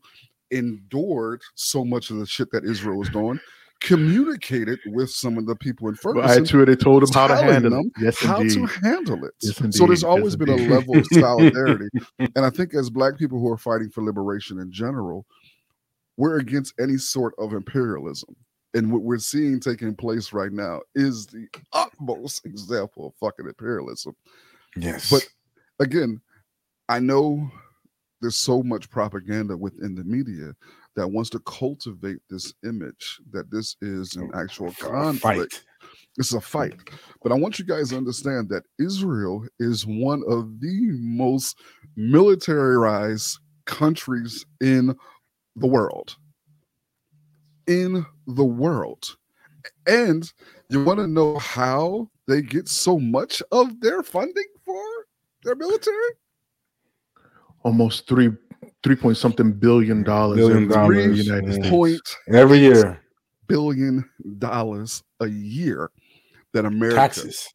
[0.52, 3.40] endured so much of the shit that Israel was doing
[3.84, 7.72] communicated with some of the people in Ferguson too they told them how to handle
[7.72, 7.92] them.
[8.00, 8.54] Yes, how indeed.
[8.54, 9.34] to handle it.
[9.42, 9.80] Yes, so indeed.
[9.90, 11.90] there's Yes, always been a level of solidarity.
[12.20, 15.26] and I think as black people who are fighting for liberation in general,
[16.16, 18.36] we're against any sort of imperialism.
[18.74, 24.16] And what we're seeing taking place right now is the utmost example of fucking imperialism.
[24.76, 25.28] Yes, But
[25.80, 26.22] again,
[26.90, 27.50] I know
[28.22, 30.54] there's so much propaganda within the media
[30.96, 35.54] that wants to cultivate this image that this is an actual conflict.
[35.54, 35.64] fight.
[36.16, 36.76] This is a fight.
[37.22, 41.60] But I want you guys to understand that Israel is one of the most
[41.96, 44.96] militarized countries in
[45.56, 46.16] the world.
[47.68, 49.18] In the world.
[49.88, 50.32] And
[50.70, 54.84] you want to know how they get so much of their funding for
[55.44, 56.12] their military?
[57.64, 58.30] almost three
[58.84, 61.54] three point something billion dollars Billion in the dollars, United.
[61.54, 61.70] States.
[61.70, 63.02] Point every year.
[63.48, 64.04] billion
[64.38, 65.90] dollars a year
[66.54, 67.54] that America Taxes,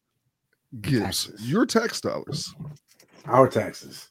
[0.81, 1.25] gives.
[1.27, 1.49] Taxes.
[1.49, 2.53] Your tax dollars.
[3.25, 4.08] our taxes.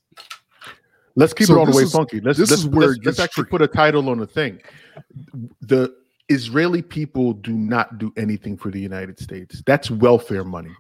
[1.19, 2.21] Let's keep So it all the way is- funky.
[2.21, 4.61] Let's this let's, is where let's, let's actually put a title on the thing.
[5.63, 5.95] The
[6.29, 9.63] Israeli people do not do anything for the United States.
[9.67, 10.71] That's welfare money.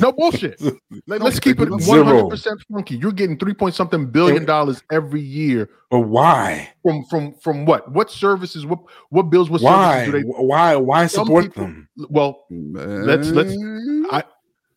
[0.00, 0.60] No bullshit.
[1.06, 1.82] Let, us keep it do not.
[1.82, 2.28] one hundred Zero.
[2.28, 2.96] percent funky.
[2.96, 6.68] You're getting three point something billion dollars every year but why?
[6.82, 7.90] from from from what?
[7.90, 8.64] What services?
[8.66, 9.50] What what bills?
[9.50, 10.04] What Why?
[10.04, 10.76] services do Why?
[10.76, 11.88] Why Some support people- them?
[11.96, 12.04] they?
[12.10, 13.56] Well, Let's- let's-
[14.12, 14.24] I-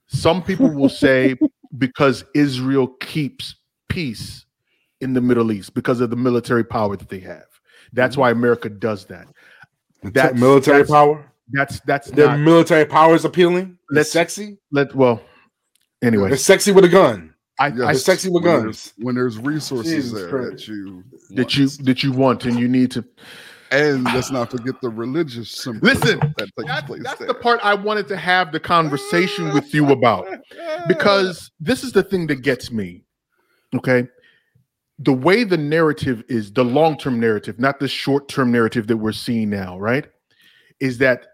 [0.08, 1.36] some people will say
[1.78, 3.56] because Israel keeps
[3.90, 4.46] peace
[5.02, 7.46] in the Middle East because of the military power that they have.
[7.94, 8.22] That's mm-hmm.
[8.22, 9.28] why America does that.
[10.04, 11.26] That military that's- power.
[11.52, 13.80] That's that's Their not military power is appealing.
[13.90, 14.58] It's Let's- sexy.
[14.72, 15.20] let well.
[16.04, 17.34] Anyway, They're sexy with a gun.
[17.60, 18.64] I, Yeah, I They're sexy with when guns.
[18.64, 20.52] there's, when there's resources Jesus there Christ.
[20.52, 23.04] that you that you that you want and you need to
[23.72, 27.28] and let's not forget the religious symbols Listen, that takes that's, place that's there.
[27.28, 30.28] the part I wanted to have the conversation with you about
[30.88, 33.04] because this is the thing that gets me.
[33.76, 34.08] Okay.
[35.00, 38.98] The way the narrative is, the long term narrative, not the short term narrative that
[38.98, 40.06] we're seeing now, right?
[40.80, 41.28] Is that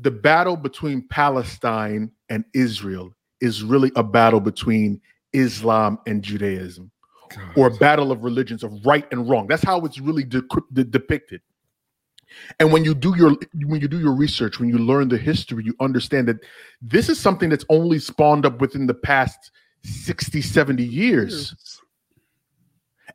[0.00, 5.00] the battle between Palestine and Israel is really a battle between
[5.32, 6.90] Islam and Judaism,
[7.30, 7.52] God.
[7.56, 9.46] or a battle of religions of right and wrong.
[9.46, 11.40] That's how it's really de- de- depicted.
[12.60, 13.36] And when you do your
[13.66, 16.36] when you do your research, when you learn the history, you understand that
[16.82, 19.50] this is something that's only spawned up within the past
[19.88, 21.54] 60, 70 years.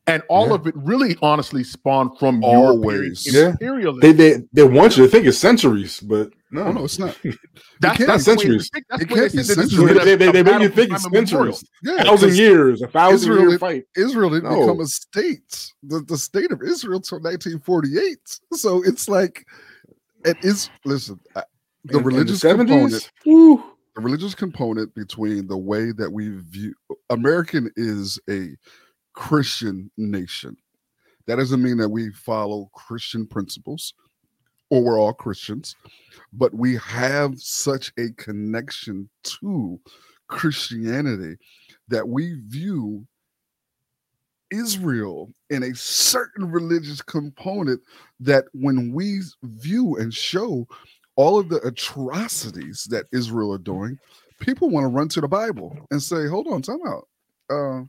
[0.06, 0.56] And all Yeah.
[0.56, 3.26] of it really honestly spawned from Always.
[3.26, 3.92] European Yeah.
[4.02, 7.18] They they they want you to think it's centuries, but no, no, no, it's not.
[7.80, 8.70] that's can't that's be the way centuries.
[8.76, 10.04] it's- that's It can't they be said that this centuries.
[10.04, 13.50] they, they, they make you think it's centuries, Yeah, thousand 'cause years, a thousand Israel
[13.50, 13.84] year fight.
[13.96, 14.60] Israel didn't No.
[14.62, 18.18] become a state, the, the state of Israel till 1948.
[18.56, 19.46] So it's like,
[20.26, 20.70] it is.
[20.84, 21.44] Listen, I-
[21.86, 22.58] the In- in religious 70s?
[22.58, 23.64] component, Woo.
[23.96, 26.74] The religious component between the way that we view
[27.10, 28.50] American is a
[29.14, 30.58] Christian nation.
[31.28, 33.94] That doesn't mean that we follow Christian principles
[34.70, 35.76] or we're all Christians,
[36.34, 39.80] but we have such a connection to
[40.28, 41.36] Christianity
[41.88, 43.06] that we view
[44.50, 47.82] Israel in a certain religious component
[48.20, 50.68] that when we view and show
[51.16, 53.98] all of the atrocities that Israel are doing,
[54.40, 57.08] people want to run to the Bible and say, hold on, time out.
[57.50, 57.84] Uh,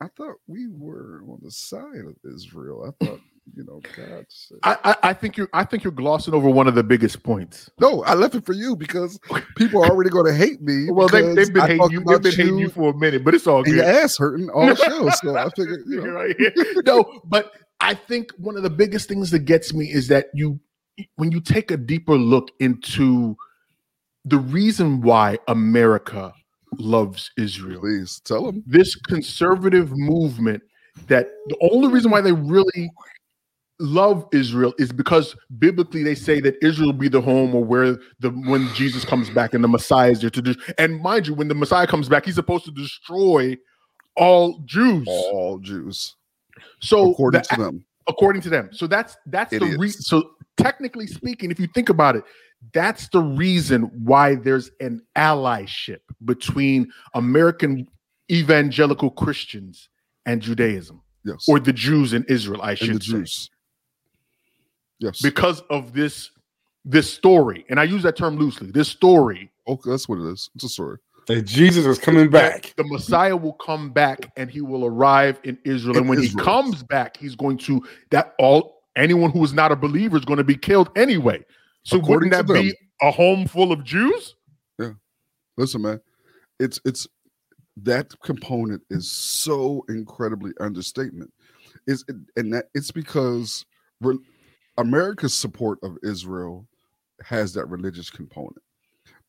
[0.00, 2.84] I thought we were on the side of Israel.
[2.86, 3.20] I thought,
[3.54, 4.58] you know, God said.
[4.62, 7.70] I, I, I think you're I think you're glossing over one of the biggest points.
[7.78, 9.18] No, I left it for you because
[9.56, 10.88] people are already going to hate me.
[10.94, 12.04] Well, they, they've been hating you.
[12.04, 14.74] They've been hating you for a minute, but it's all and your ass hurting all
[14.74, 15.08] show.
[15.10, 16.52] So I figured, you know, Right here.
[16.86, 20.60] no, but I think one of the biggest things that gets me is that you,
[21.16, 23.36] when you take a deeper look into
[24.24, 26.32] the reason why America
[26.78, 28.62] loves Israel, please tell them.
[28.66, 30.62] this conservative movement
[31.08, 32.90] that the only reason why they really
[33.80, 37.96] love Israel is because biblically they say that Israel will be the home or where
[38.20, 40.54] the when Jesus comes back and the Messiah is there to do.
[40.78, 43.56] And mind you, when the Messiah comes back, he's supposed to destroy
[44.16, 45.06] all Jews.
[45.08, 46.14] All Jews,
[46.80, 47.84] so according the- to them.
[48.08, 48.68] According to them.
[48.72, 50.02] So that's that's the reason.
[50.02, 52.24] So technically speaking, if you think about it,
[52.72, 57.86] that's the reason why there's an allyship between American
[58.30, 59.88] evangelical Christians
[60.26, 61.46] and Judaism, Yes.
[61.48, 63.50] or the Jews in Israel, I should and the say, Jews.
[64.98, 65.20] Yes.
[65.20, 66.30] because of this
[66.84, 67.64] this story.
[67.70, 68.70] And I use that term loosely.
[68.70, 70.50] This story okay, that's what it is.
[70.54, 70.98] It's a story.
[71.26, 72.74] That Jesus is coming back.
[72.76, 75.96] the Messiah will come back and he will arrive in Israel.
[75.96, 76.38] In and when Israel.
[76.38, 80.24] he comes back, he's going to that all anyone who is not a believer is
[80.24, 81.44] going to be killed anyway.
[81.84, 84.34] So According wouldn't that be a home full of Jews?
[84.78, 84.92] Yeah.
[85.56, 86.00] Listen, man,
[86.60, 87.06] it's it's
[87.78, 91.32] that component is so incredibly understatement.
[91.86, 92.04] Is
[92.36, 93.66] and that it's because
[94.00, 94.18] re-
[94.78, 96.66] America's support of Israel
[97.22, 98.63] has that religious component.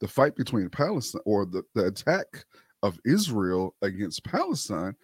[0.02, 2.46] The fight between Palestine or the, the attack
[2.84, 4.96] of Israel against Palestine,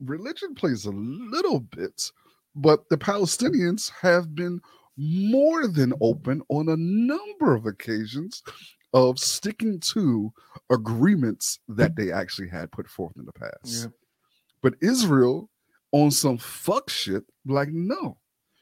[0.00, 2.10] religion plays a little bit,
[2.54, 4.60] but the Palestinians have been
[4.96, 8.42] more than open on a number of occasions
[8.94, 10.32] of sticking to
[10.70, 13.84] agreements that they actually had put forth in the past.
[13.84, 13.86] Yeah.
[14.62, 15.50] But Israel,
[15.92, 18.16] on some fuck shit, like, no,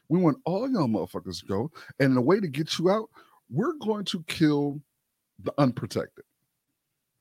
[0.08, 1.70] we want all y'all motherfuckers to go.
[2.00, 3.08] And the way to get you out,
[3.48, 4.80] we're going to kill
[5.42, 6.24] the unprotected.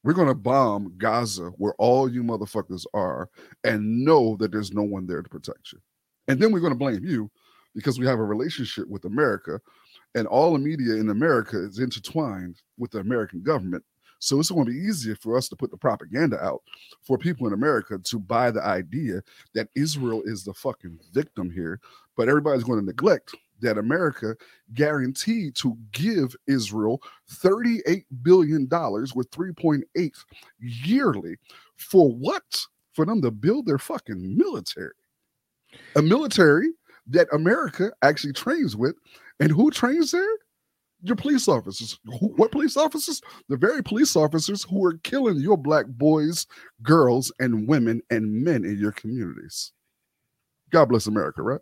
[0.04, 3.30] We're going to bomb Gaza where all you motherfuckers are
[3.64, 5.80] and know that there's no one there to protect you.
[6.28, 7.32] And then we're going to blame you
[7.74, 9.60] because we have a relationship with America
[10.16, 13.84] and all the media in America is intertwined with the American government.
[14.20, 16.62] So it's going to be easier for us to put the propaganda out
[17.02, 19.22] for people in America to buy the idea
[19.54, 21.82] that Israel is the fucking victim here.
[22.16, 24.36] But everybody's going to neglect that America
[24.74, 27.02] guaranteed to give Israel
[27.32, 30.12] $38 billion with 3.8
[30.60, 31.38] yearly
[31.78, 32.44] for what?
[32.94, 34.94] For them to build their fucking military.
[35.96, 36.70] A military
[37.08, 38.96] that America actually trains with.
[39.40, 40.28] And who trains there?
[41.02, 42.00] Your police officers.
[42.06, 43.22] Who, what police officers?
[43.50, 46.46] The very police officers who are killing your black boys,
[46.82, 49.74] girls, and women and men in your communities.
[50.70, 51.62] God bless America, right?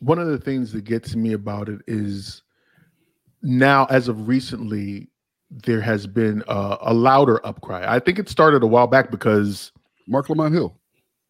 [0.00, 2.42] One of the things that gets me about it is
[3.42, 5.08] now, as of recently,
[5.50, 7.86] there has been a, a louder upcry.
[7.86, 9.72] I think it started a while back because
[10.06, 10.76] Marc Lamont Hill.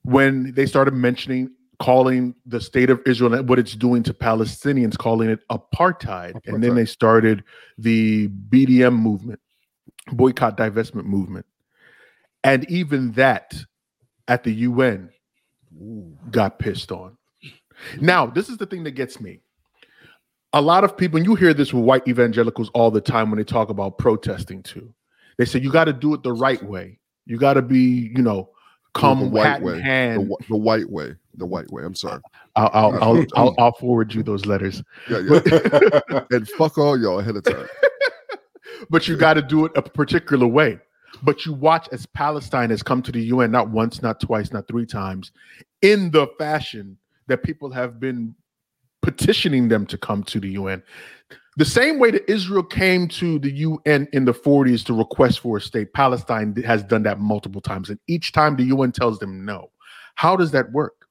[0.03, 1.51] when they started mentioning
[1.81, 6.41] calling the state of Israel and what it's doing to Palestinians, calling it apartheid.
[6.47, 7.45] And then they started
[7.79, 9.41] the BDM movement,
[10.13, 11.47] boycott divestment movement.
[12.43, 13.55] And even that
[14.29, 15.11] at the UN
[16.31, 17.17] got pissed on.
[18.01, 19.41] Now, this is the thing that gets me.
[20.53, 23.39] a lot of people, and you hear this with white evangelicals all the time when
[23.39, 24.95] they talk about protesting too.
[25.37, 27.01] They say you got to do it the right way.
[27.27, 28.51] You got to be, you know,
[28.95, 31.83] come the white way, the, the white way, the white way.
[31.85, 32.21] I'm sorry.
[32.55, 34.83] I'll, I'll, I'll, I'll, I'll forward you those letters.
[35.11, 36.21] Yeah, yeah.
[36.31, 37.67] and fuck all y'all ahead of time.
[38.91, 40.79] but you got to do it a particular way.
[41.23, 44.69] But you watch as Palestine has come to the UN not once, not twice, not
[44.69, 45.33] three times,
[45.83, 46.97] in the fashion
[47.27, 48.35] that people have been
[49.03, 50.83] petitioning them to come to the UN.
[51.57, 55.59] The same way that Israel came to the UN in the 40s to request for
[55.59, 57.91] a state, Palestine has done that multiple times.
[57.91, 59.71] And each time the UN tells them no.
[60.17, 61.07] How does that work?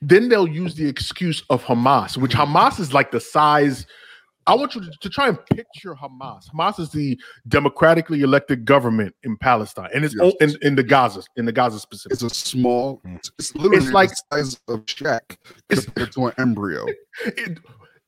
[0.00, 3.86] Then they'll use the excuse of Hamas, which Hamas is like the size.
[4.46, 6.42] I want you to, to try and picture Hamas.
[6.52, 7.18] Hamas is the
[7.48, 10.34] democratically elected government in Palestine, and it's Yes.
[10.40, 12.12] in, in the Gaza, in the Gaza specific.
[12.14, 13.00] It's a small.
[13.38, 15.36] It's literally It's like- the size of Shaq
[15.70, 16.86] It's- compared to an embryo.
[17.26, 17.58] It-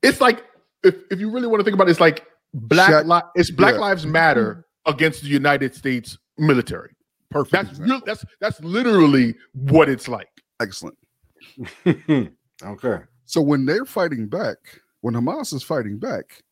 [0.03, 0.45] it's like
[0.83, 3.51] if, if you really want to think about it, it's like black Shaq- li- it's
[3.51, 3.81] Black yeah.
[3.81, 6.91] Lives Matter against the United States military.
[7.31, 7.53] Perfect.
[7.53, 8.03] That's example.
[8.07, 10.29] that's that's literally what it's like.
[10.61, 10.97] excellent.
[12.63, 12.99] okay.
[13.25, 14.57] So when they're fighting back,
[15.05, 16.43] when Hamas is fighting back,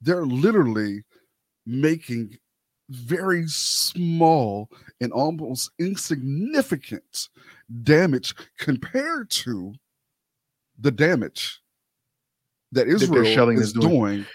[0.00, 1.04] they're literally
[1.66, 2.38] making
[2.88, 4.70] very small
[5.02, 7.28] and almost insignificant
[7.82, 9.74] damage compared to
[10.78, 11.60] the damage
[12.72, 13.90] that Israel shelling is is doing.
[13.90, 14.26] doing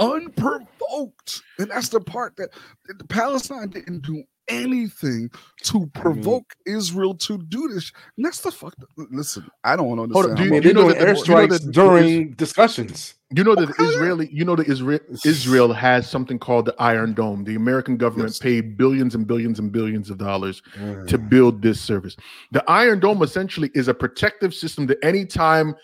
[0.00, 1.42] unprovoked.
[1.60, 2.50] And that's the part that
[2.88, 5.30] that Palestine didn't do anything
[5.62, 6.00] to mm-hmm.
[6.00, 7.92] provoke Israel to do this.
[8.16, 8.74] And that's the fuck.
[8.96, 10.30] Listen, I don't Hold understand.
[10.30, 13.14] on, do I you- mean, much- they're know that the- you know that- during discussions.
[13.32, 13.84] You know that Okay.
[13.84, 17.44] Israeli, you know that Israel, Israel has something called the Iron Dome.
[17.44, 18.38] The American government Yes.
[18.40, 20.62] paid billions and billions and billions of dollars
[21.06, 21.28] to mm.
[21.28, 22.16] build this service.
[22.50, 25.76] The Iron Dome essentially is a protective system that anytime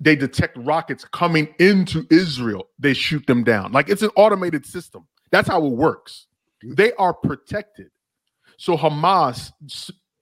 [0.00, 3.70] they detect rockets coming into Israel, they shoot them down.
[3.70, 5.06] Like it's an automated system.
[5.30, 6.26] That's how it works.
[6.62, 7.88] They are protected.
[8.56, 9.50] So Hamas,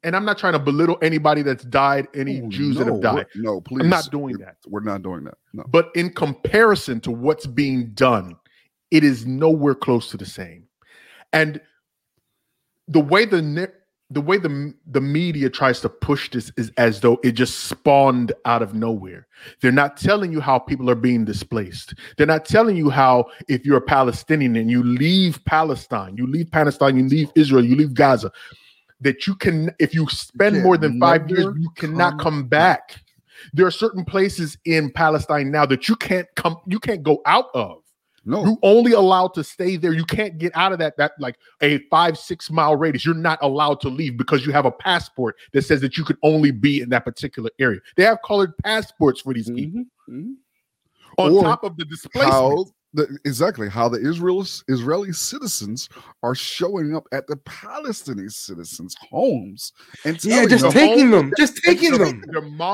[0.02, 3.26] and I'm not trying to belittle anybody that's died, any Oh, Jews that have died.
[3.34, 3.82] No, please.
[3.82, 4.56] I'm not doing that.
[4.66, 5.34] We're not doing that.
[5.52, 5.64] No.
[5.68, 8.36] But in comparison to what's being done,
[8.90, 10.64] it is nowhere close to the same.
[11.32, 11.60] And
[12.88, 13.42] the way the
[14.10, 18.32] the way the the media tries to push this is as though it just spawned
[18.44, 19.28] out of nowhere.
[19.60, 21.94] They're not telling you how people are being displaced.
[22.16, 26.50] They're not telling you how if you're a Palestinian and you leave Palestine, you leave
[26.50, 28.32] Palestine, you leave Israel, you leave Gaza,
[29.00, 33.02] that you can if you spend more than five years, you cannot come back.
[33.52, 37.46] There are certain places in Palestine now that you can't come, you can't go out
[37.54, 37.82] of.
[38.24, 38.44] No.
[38.44, 39.92] You only allowed to stay there.
[39.92, 40.96] You can't get out of that.
[40.98, 43.04] That like a five six mile radius.
[43.04, 46.18] You're not allowed to leave because you have a passport that says that you can
[46.22, 47.80] only be in that particular area.
[47.96, 49.84] They have colored passports for these people.
[50.08, 50.34] Mhm.
[51.18, 55.88] On Or top of the displacement, how the, exactly how the Israelis Israeli citizens
[56.22, 59.72] are showing up at the Palestinian citizens' homes
[60.04, 62.22] and Yeah, just them, taking them, just taking them,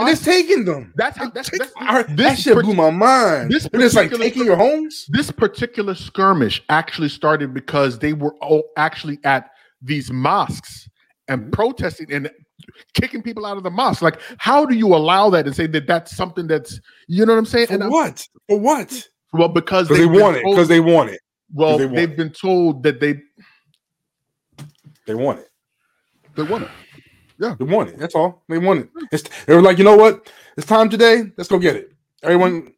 [0.06, 0.92] just taking them.
[0.96, 1.28] That's how.
[1.30, 3.50] That's, that's I- this that shit part- blew my mind.
[3.50, 5.06] this just like particular- taking your homes.
[5.10, 9.50] this particular skirmish actually started because they were all actually at
[9.82, 10.88] these mosques
[11.28, 11.50] and Mm-hmm.
[11.50, 12.30] protesting and
[12.94, 14.00] kicking people out of the mosque.
[14.00, 17.38] Like, how do you allow that and say that that's something that's you know what
[17.40, 17.66] I'm saying?
[17.66, 18.26] For And I'm- what?
[18.48, 19.08] For what?
[19.36, 20.44] Well, because they want it.
[20.44, 21.20] Because they want it.
[21.52, 22.16] well, they it.
[22.16, 23.20] been told that they
[25.06, 25.48] They want it.
[26.34, 26.70] they want it.
[27.38, 27.98] Yeah, they want it.
[27.98, 28.42] That's all.
[28.48, 28.88] They want it.
[29.12, 30.30] It's, they were like, you know what?
[30.56, 31.24] It's time today.
[31.36, 31.92] Let's go get it.
[32.22, 32.72] Everyone.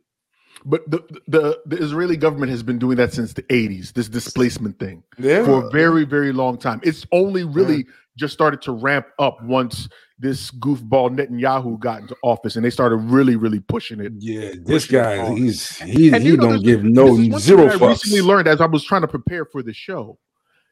[0.65, 0.99] but the,
[1.29, 5.05] the the Israeli government has been doing that since the 80s, this displacement thing.
[5.17, 5.45] Yeah.
[5.45, 6.81] for a very, very long time.
[6.83, 7.87] It's only really
[8.17, 9.89] just started to ramp up once
[10.19, 14.13] this goofball Netanyahu got into office and they started really, really pushing it.
[14.19, 14.51] yeah.
[14.65, 17.87] This pushing guy, he's he, And he you know, don't this- give no zero zero
[17.87, 20.19] I recently learned as I was trying to prepare for the show.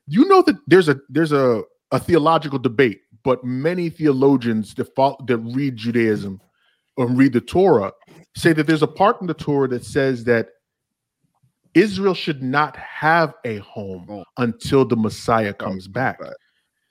[0.09, 5.17] You know that there's a there's a, a theological debate, but many theologians that follow,
[5.29, 6.41] that read Judaism
[6.97, 7.93] or read the Torah
[8.37, 10.49] say that there's a part in the Torah that says that
[11.75, 14.25] Israel should not have a home Oh.
[14.39, 16.19] until the Messiah comes back.
[16.21, 16.33] back.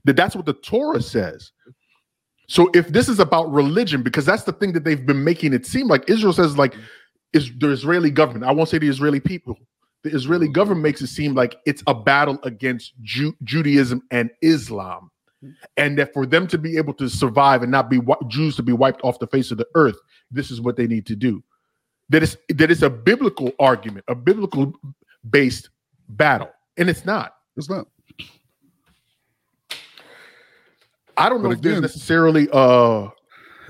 [0.06, 1.52] That that's what the Torah says.
[2.48, 5.66] So if this is about religion, because that's the thing that they've been making it
[5.66, 6.76] seem like Israel says like
[7.34, 8.46] is the Israeli government.
[8.46, 9.58] I won't say the Israeli people.
[10.04, 15.10] The Israeli government makes it seem like it's a battle against Ju- Judaism and Islam,
[15.78, 18.74] and that for them to be able to survive and not be Jews to be
[18.74, 19.96] wiped off the face of the earth,
[20.30, 21.44] this is what they need to do.
[22.10, 24.74] That is that is a biblical argument, a biblical
[25.32, 25.70] based
[26.10, 27.38] battle, and it's not.
[27.58, 27.88] It's not.
[31.18, 33.10] I don't know But if there's again- necessarily uh,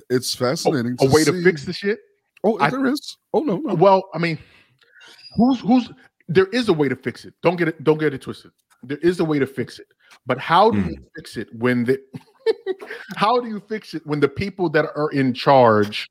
[0.10, 2.00] It's fascinating a to way see, to fix the shit.
[2.44, 3.18] Oh, I- there is.
[3.34, 3.74] Oh no, no.
[3.76, 4.38] Well, I mean,
[5.36, 5.90] who's who's
[6.28, 7.34] there is a way to fix it.
[7.44, 7.84] Don't get it.
[7.84, 8.52] Don't get it twisted.
[8.84, 9.88] There is a way to fix it.
[10.26, 12.00] But how do you fix it when the
[13.16, 16.10] how do you fix it when the people that are in charge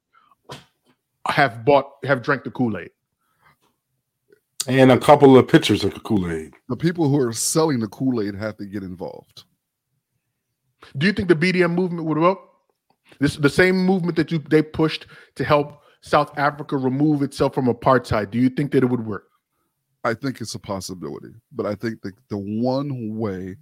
[1.28, 2.90] have bought have drank the Kool-Aid?
[4.66, 6.54] And a couple of pictures of the Kool Aid.
[6.68, 9.44] The people who are selling the Kool Aid have to get involved.
[10.96, 12.38] Do you think the BDM movement would work?
[13.20, 15.06] This the same movement that you they pushed
[15.36, 18.30] to help South Africa remove itself from apartheid.
[18.30, 19.24] Do you think that it would work?
[20.04, 23.56] I think it's a possibility, but I think the, the one way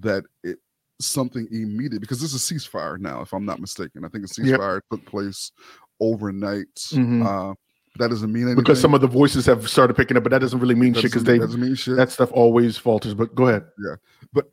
[0.00, 0.58] that it
[1.00, 4.04] something immediate because this is a ceasefire now, if I'm not mistaken.
[4.04, 4.58] I think a Yep.
[4.60, 5.52] ceasefire took place
[6.00, 6.74] overnight.
[6.92, 7.24] Mhm.
[7.24, 7.54] Uh,
[7.98, 10.40] that doesn't mean anything Because some of the voices have started picking up, but that
[10.40, 11.96] doesn't really mean that shit because they mean shit.
[11.96, 13.14] that stuff always falters.
[13.14, 13.64] But go ahead.
[13.78, 13.96] Yeah,
[14.32, 14.46] but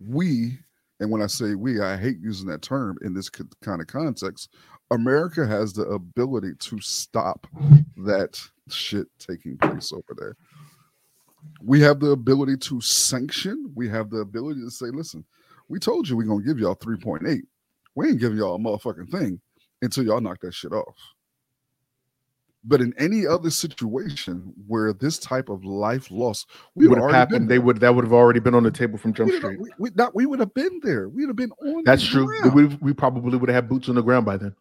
[0.00, 0.58] we,
[1.00, 4.54] and when I say we, I hate using that term in this kind of context.
[4.90, 7.46] America has the ability to stop
[7.98, 10.36] that shit taking place over there.
[11.62, 13.70] We have the ability to sanction.
[13.74, 15.24] We have the ability to say, listen,
[15.68, 17.42] we told you we're going to give y'all 3.8.
[17.94, 19.40] We ain't giving y'all a motherfucking thing
[19.82, 20.96] until y'all knock that shit off.
[22.68, 26.44] But in any other situation where this type of life loss,
[26.74, 29.14] we would have happened, they would that would have already been on the table from
[29.14, 29.58] Jump have- Street.
[29.58, 31.08] We, we, not, we would have been there.
[31.08, 31.82] We'd have been on.
[31.84, 32.26] That's true.
[32.26, 32.54] ground.
[32.54, 34.54] We, we probably would have had boots on the ground by then.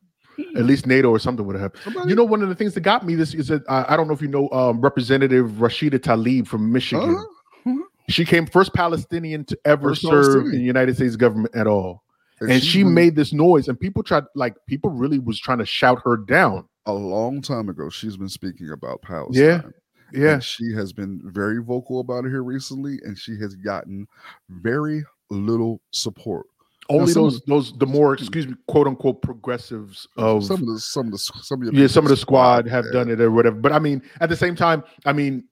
[0.56, 1.74] At least NATO or something would have.
[1.84, 3.98] Somebody- You know, one of the things that got me this is that uh, I
[3.98, 7.16] don't know if you know um, Representative Rashida Tlaib from Michigan.
[7.16, 7.74] Uh-huh.
[8.10, 12.04] She came first Palestinian to ever First serve in the United States government at all,
[12.40, 15.58] and, she's she been- made this noise, and people tried like people really was trying
[15.58, 16.66] to shout her down.
[16.88, 17.90] A long time ago.
[17.90, 19.74] She's been speaking about Palestine.
[20.14, 24.08] Yeah, And she has been very vocal about it here recently, and she has gotten
[24.50, 26.48] very little support.
[26.90, 28.20] only some of those those the more mm.
[28.20, 31.80] excuse me quote unquote progressives of some of the some of the some of the
[31.80, 32.72] yeah, some of the squad yeah.
[32.72, 33.58] have done it or whatever.
[33.58, 35.44] But I mean, at the same time, I mean,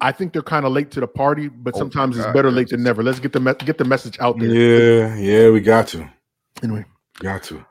[0.00, 1.48] I think they're kind of late to the party.
[1.48, 3.02] But Oh my sometimes it's God, better late than never.
[3.02, 4.48] Let's get the me- get the message out there.
[4.48, 6.08] Yeah, yeah, we got to.
[6.62, 6.84] Anyway,
[7.20, 7.64] Got to.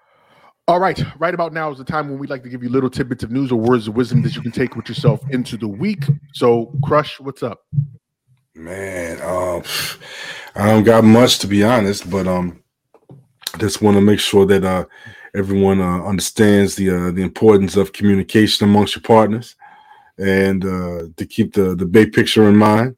[0.70, 1.04] All right.
[1.18, 3.32] Right about now is the time when we'd like to give you little tidbits of
[3.32, 6.04] news or words of wisdom that you can take with yourself into the week.
[6.36, 7.66] So, Crush, what's up?
[8.54, 9.64] Man, um,
[10.56, 12.62] I don't got much to be honest, but um,
[13.58, 14.86] just want to make sure that uh,
[15.34, 19.56] everyone uh, understands the uh, the importance of communication amongst your partners,
[20.20, 22.96] and uh, to keep the the big picture in mind,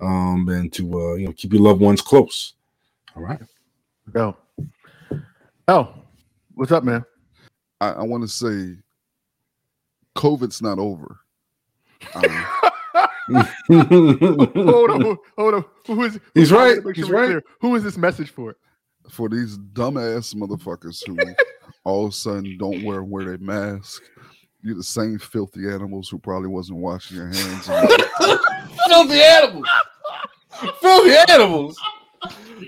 [0.00, 2.54] um, and to uh, you know keep your loved ones close.
[3.14, 3.40] All right.
[4.10, 4.36] Go.
[5.68, 5.94] Oh,
[6.54, 7.04] what's up, man?
[7.80, 8.76] I, I want to say,
[10.16, 11.18] COVID's not over.
[12.14, 12.46] Um,
[13.68, 15.64] hold on, hold on.
[15.86, 16.20] Who is?
[16.34, 17.26] He's I wanna right, he's right.
[17.26, 17.44] clear.
[17.60, 18.56] Who is this message for?
[19.10, 21.16] for these dumbass motherfuckers who
[21.84, 24.02] all of a sudden don't wear wear their mask.
[24.62, 27.68] You're the same filthy animals who probably wasn't washing your hands.
[27.68, 27.88] and-
[28.88, 29.66] Filthy animals.
[30.80, 31.78] Filthy animals.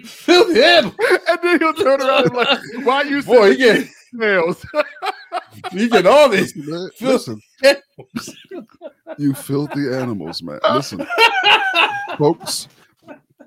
[0.04, 0.94] Filthy animals.
[1.28, 4.64] And then he'll turn around and like, why you Boy, he get nails?
[5.72, 6.54] he get all these.
[6.56, 7.40] Man, Filthy listen,
[9.18, 10.60] you filthy animals, man.
[10.74, 11.06] Listen,
[12.18, 12.68] folks.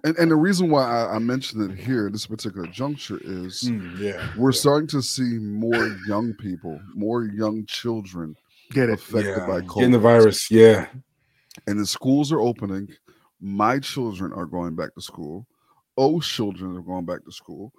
[0.05, 3.63] And, and the reason why I, I mentioned it here at this particular juncture is
[3.63, 4.29] Mm, yeah.
[4.37, 8.35] we're starting to see more young people, more young children
[8.71, 9.47] Get affected yeah.
[9.47, 9.75] by COVID.
[9.75, 10.51] Getting the virus.
[10.51, 10.87] Yeah.
[11.67, 12.87] and the schools are opening.
[13.41, 15.47] My children are going back to school.
[15.99, 17.73] O's children are going back to school.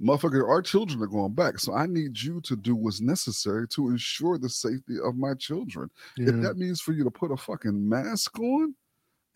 [0.00, 1.58] Motherfucker, our children are going back.
[1.58, 5.90] So I need you to do what's necessary to ensure the safety of my children.
[6.18, 8.74] If that means for you to put a fucking mask on,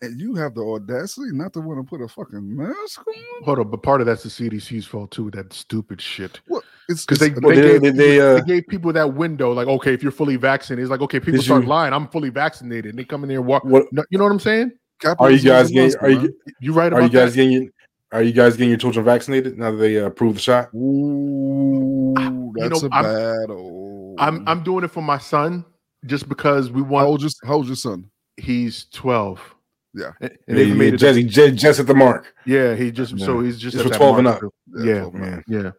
[0.01, 3.13] and you have the audacity not to want to put a fucking mask on,
[3.45, 5.31] Hold on, but part of that's the CDC's fault too.
[5.31, 6.39] That stupid shit.
[6.47, 6.63] what?
[6.89, 9.13] It's Because they, it's- Well, they, they- gave, they- they, they uh, gave people that
[9.15, 11.93] window, like, okay, if you're fully vaccinated, it's like, okay, people start you- lying.
[11.93, 13.63] I'm fully vaccinated, and they come in there and walk.
[13.63, 14.71] What No, you know what I'm saying?
[15.19, 15.81] are you guys getting?
[15.83, 16.33] monster, Are you.
[16.59, 17.43] You right are you guys that?
[17.43, 17.71] getting?
[18.11, 20.69] Your- Are you guys getting your children vaccinated now that they uh, approved the shot?
[20.75, 22.13] Ooh,
[22.55, 24.19] that's know, a I'm- bad old.
[24.19, 25.63] I'm I'm doing it for my son
[26.05, 27.07] just because we how want.
[27.07, 28.09] old your, how old's your son?
[28.37, 29.55] He's 12.
[29.93, 30.11] Yeah.
[30.21, 30.97] and, and Yeah, they've made it.
[30.97, 32.33] Jesse, Je- just at the mark.
[32.45, 34.41] Yeah, he just so he's just It's at for that 12 and up.
[34.83, 35.43] Yeah, 12 and up.
[35.47, 35.61] Yeah.
[35.63, 35.71] Yeah.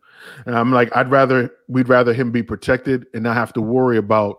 [0.46, 3.96] And I'm like, I'd rather we'd rather him be protected and not have to worry
[3.96, 4.38] about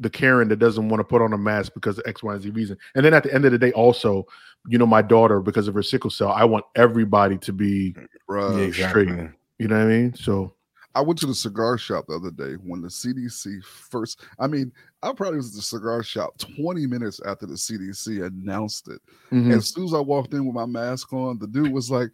[0.00, 2.42] the Karen that doesn't want to put on a mask because of X, Y, and
[2.42, 2.76] Z reason.
[2.94, 4.26] And then at the end of the day, also,
[4.66, 7.94] you know, my daughter, because of her sickle cell, I want everybody to be,
[8.26, 8.56] Right.
[8.56, 9.06] yeah, exactly.
[9.06, 9.30] straight.
[9.58, 10.14] you know what I mean?
[10.14, 10.54] So
[10.94, 14.20] I went to the cigar shop the other day when the CDC first.
[14.40, 14.72] I mean,
[15.02, 19.00] I probably was at the cigar shop 20 minutes after the CDC announced it.
[19.30, 19.54] mhm.
[19.54, 22.10] As soon as I walked in with my mask on, the dude was like,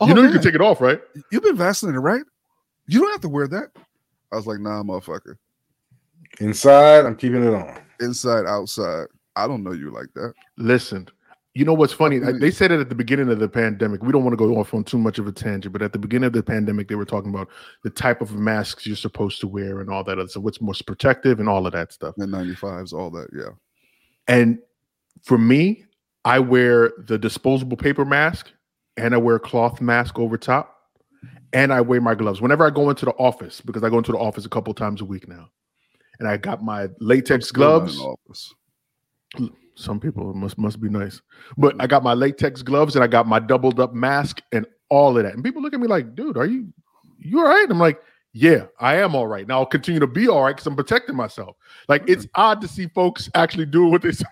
[0.00, 1.02] "Oh, you know, you can take it off, right?
[1.30, 2.22] You've been vaccinated, right?
[2.86, 3.70] You don't have to wear that."
[4.32, 5.36] I was like, "Nah, motherfucker.
[6.40, 7.80] Inside, I'm keeping it on.
[8.00, 9.06] Inside, outside.
[9.36, 10.34] I don't know you like that.
[10.56, 11.08] Listen,
[11.54, 12.18] you know what's funny?
[12.18, 12.38] Okay.
[12.38, 14.02] They said it at the beginning of the pandemic.
[14.02, 15.98] We don't want to go off on too much of a tangent, but at the
[15.98, 17.48] beginning of the pandemic, they were talking about
[17.84, 20.42] the type of masks you're supposed to wear and all that other stuff.
[20.42, 22.16] What's most protective and all of that stuff.
[22.16, 23.28] N95s, all that.
[23.32, 23.50] Yeah.
[24.26, 24.58] And
[25.22, 25.84] for me,
[26.24, 28.50] I wear the disposable paper mask
[28.96, 30.76] and I wear a cloth mask over top
[31.52, 34.12] and I wear my gloves whenever I go into the office because I go into
[34.12, 35.50] the office a couple times a week now.
[36.18, 38.54] And I got my latex Still not gloves.
[39.76, 41.20] Some people must must be nice.
[41.56, 45.16] But I got my latex gloves and I got my doubled up mask and all
[45.16, 45.34] of that.
[45.34, 46.72] And people look at me like, dude, are you
[47.18, 47.66] you all right?
[47.68, 48.00] I'm like,
[48.32, 49.46] yeah, I am all right.
[49.48, 51.56] Now I'll continue to be all right because I'm protecting myself.
[51.88, 54.22] Like it's odd to see folks actually doing what they it's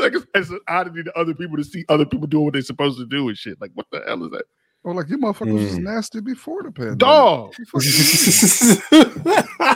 [0.00, 2.62] like it's, it's an oddity to other people to see other people doing what they're
[2.62, 3.60] supposed to do and shit.
[3.60, 4.44] Like, what the hell is that?
[4.84, 5.82] Oh, like you motherfuckers was Mm.
[5.82, 6.98] nasty before the pandemic.
[6.98, 7.54] Dog.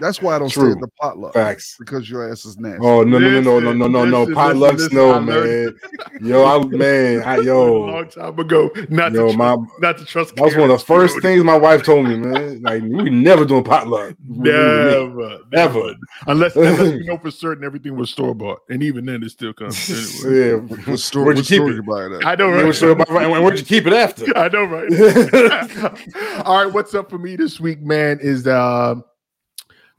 [0.00, 0.70] That's why I don't True.
[0.70, 1.34] stay at the potluck.
[1.34, 1.76] Facts.
[1.78, 2.84] Because your ass is nasty.
[2.84, 4.26] Oh no no no no no no no, no.
[4.26, 5.76] potlucks no man.
[6.20, 9.98] yo I man I, yo a long time ago not yo, to tr- my, not
[9.98, 10.36] to trust.
[10.36, 11.22] That was one of the first dude.
[11.22, 12.62] things my wife told me, man.
[12.62, 14.14] Like we never doing potluck.
[14.28, 15.94] Never, never.
[16.26, 19.52] Unless, unless you know for certain everything was store bought, and even then it still
[19.52, 20.24] comes.
[20.24, 20.48] Anyway.
[20.48, 20.54] yeah,
[20.86, 21.84] what store, where'd you keep it?
[21.84, 22.22] That?
[22.24, 23.32] I know right.
[23.32, 24.36] And where'd you keep it after?
[24.36, 26.46] I know right.
[26.46, 28.18] All right, what's up for me this week, man?
[28.20, 28.96] Is uh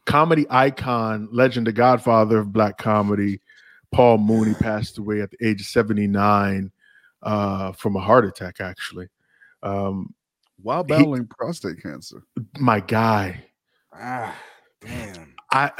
[0.10, 3.40] comedy icon, legend, the Godfather of black comedy,
[3.92, 6.72] Paul Mooney passed away at the age of seventy nine
[7.24, 8.56] uh, from a heart attack.
[8.60, 9.08] Actually,
[9.64, 10.14] um,
[10.62, 12.24] While He- battling prostate cancer.
[12.60, 13.44] my guy.
[13.94, 14.36] ah
[14.82, 15.72] damn I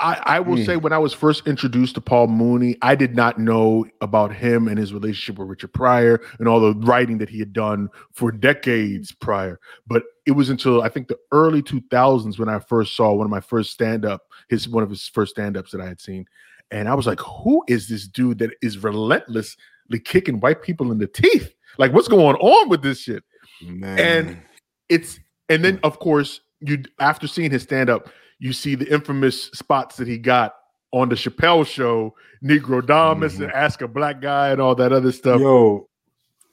[0.00, 0.64] I, I will Hmm.
[0.64, 4.66] say when I was first introduced to Paul Mooney, I did not know about him
[4.66, 8.32] and his relationship with Richard Pryor and all the writing that he had done for
[8.32, 9.60] decades prior.
[9.86, 13.30] But it was until I think the early 2000s when I first saw one of
[13.30, 16.24] my first stand up, his one of his first stand ups that I had seen.
[16.70, 20.98] And I was like, who is this dude that is relentlessly kicking white people in
[20.98, 21.54] the teeth?
[21.78, 23.22] Like, what's going on with this shit?
[23.62, 24.42] man And
[24.88, 28.08] it's and then of course you after seeing his stand up,
[28.40, 30.54] you see the infamous spots that he got
[30.92, 35.40] on the Chappelle show, Negrodamus, and Ask a Black Guy, and all that other stuff.
[35.40, 35.88] yo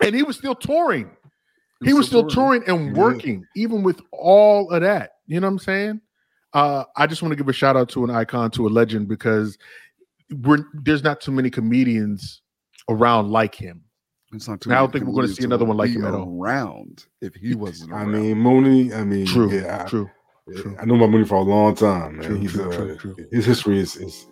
[0.01, 1.09] And he was still touring.
[1.83, 3.01] He was still touring and Yeah.
[3.01, 5.13] working, even with all of that.
[5.25, 6.01] You know what I'm saying?
[6.53, 9.07] Uh, I just want to give a shout out to an icon, to a legend,
[9.07, 9.57] because
[10.43, 12.41] we're there's not too many comedians
[12.89, 13.83] around like him.
[14.33, 16.37] It's not too I don't think we're gonna see another one like him at all.
[16.41, 17.93] Around if he wasn't.
[17.93, 20.09] I mean Mooney I mean True, yeah true.
[20.47, 20.77] Yeah, True.
[20.79, 22.25] I know about Mooney for a long time, man.
[22.25, 23.15] True, He's, true, uh, true, true.
[23.31, 24.27] His history is, is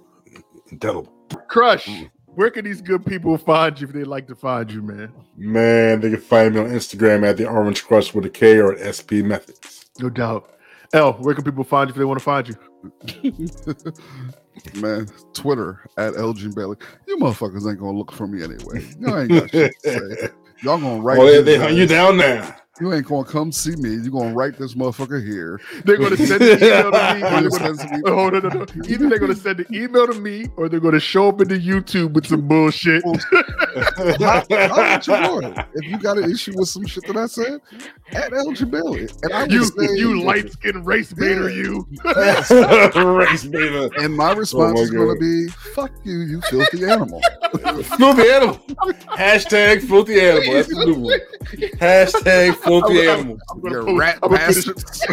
[0.72, 1.12] indelible.
[1.48, 1.86] Crush.
[1.86, 2.10] Mm.
[2.28, 5.12] Where can these good people find you if they'd like to find you, man?
[5.38, 8.74] Man, they can find me on Instagram at the Orange Crush with a K or
[8.74, 9.86] at SP Methods.
[10.00, 10.52] No doubt.
[10.94, 12.56] L, where can people find you if they want to find you?
[14.82, 16.78] man, Twitter at Elgin Bailey.
[17.08, 18.86] You motherfuckers ain't gonna look for me anyway.
[19.00, 20.30] Y'all ain't got shit to say.
[20.62, 21.20] Y'all gonna write.
[21.20, 22.56] oh, they, they hunt you down now.
[22.82, 23.92] You ain't gonna come see me.
[23.92, 25.62] You're gonna write this motherfucker here.
[25.86, 27.22] They're going to send an email to me.
[27.24, 28.66] Or Gonna they're gonna, some- oh, hold on, no, no.
[28.90, 31.40] Either they're going to send an email to me or they're going to show up
[31.40, 33.02] into YouTube with some bullshit.
[34.20, 35.68] How, how would you want?
[35.74, 37.62] If you got an issue with some shit that I said,
[38.12, 39.08] at Elgin Bailey.
[39.24, 41.88] And I would You, say, you light skinned race baiter, you.
[42.04, 43.90] Race beta.
[44.00, 47.22] And my oh response my is gonna be, "Fuck you, you filthy animal."
[47.98, 48.56] filthy animal.
[49.18, 50.54] Hashtag filthy animal.
[50.54, 51.20] That's the new one.
[51.80, 53.20] Hashtag 4 p.m.
[53.20, 55.06] I'm, I'm, I'm You're rat bastards.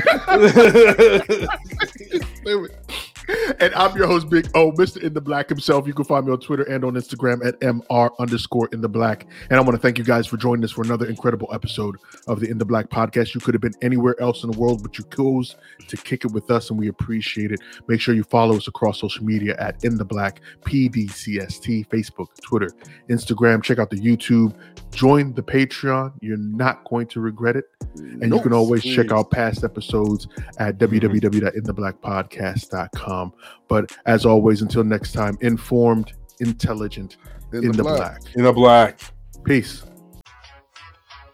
[3.61, 5.03] and I'm your host, Big O, Mr.
[5.03, 5.87] In the Black himself.
[5.87, 9.27] You can find me on Twitter and on Instagram at MR underscore in the black.
[9.51, 11.97] And I want to thank you guys for joining us for another incredible episode
[12.27, 13.35] of the In the Black podcast.
[13.35, 15.57] You could have been anywhere else in the world, but you chose
[15.89, 17.61] to kick it with us, and we appreciate it.
[17.89, 22.71] Make sure you follow us across social media at In the Black PDCST, Facebook, Twitter,
[23.09, 23.63] Instagram.
[23.63, 24.55] Check out the YouTube.
[24.93, 26.13] Join the Patreon.
[26.21, 27.65] You're not going to regret it.
[27.95, 30.29] And you can always check out past episodes
[30.59, 30.97] at mm-hmm.
[30.97, 33.22] www.intheblackpodcast.com.
[33.69, 37.19] But as always, until next time, informed, intelligent,
[37.53, 38.23] in, the, black.
[38.35, 39.01] In the black.
[39.45, 39.83] Peace.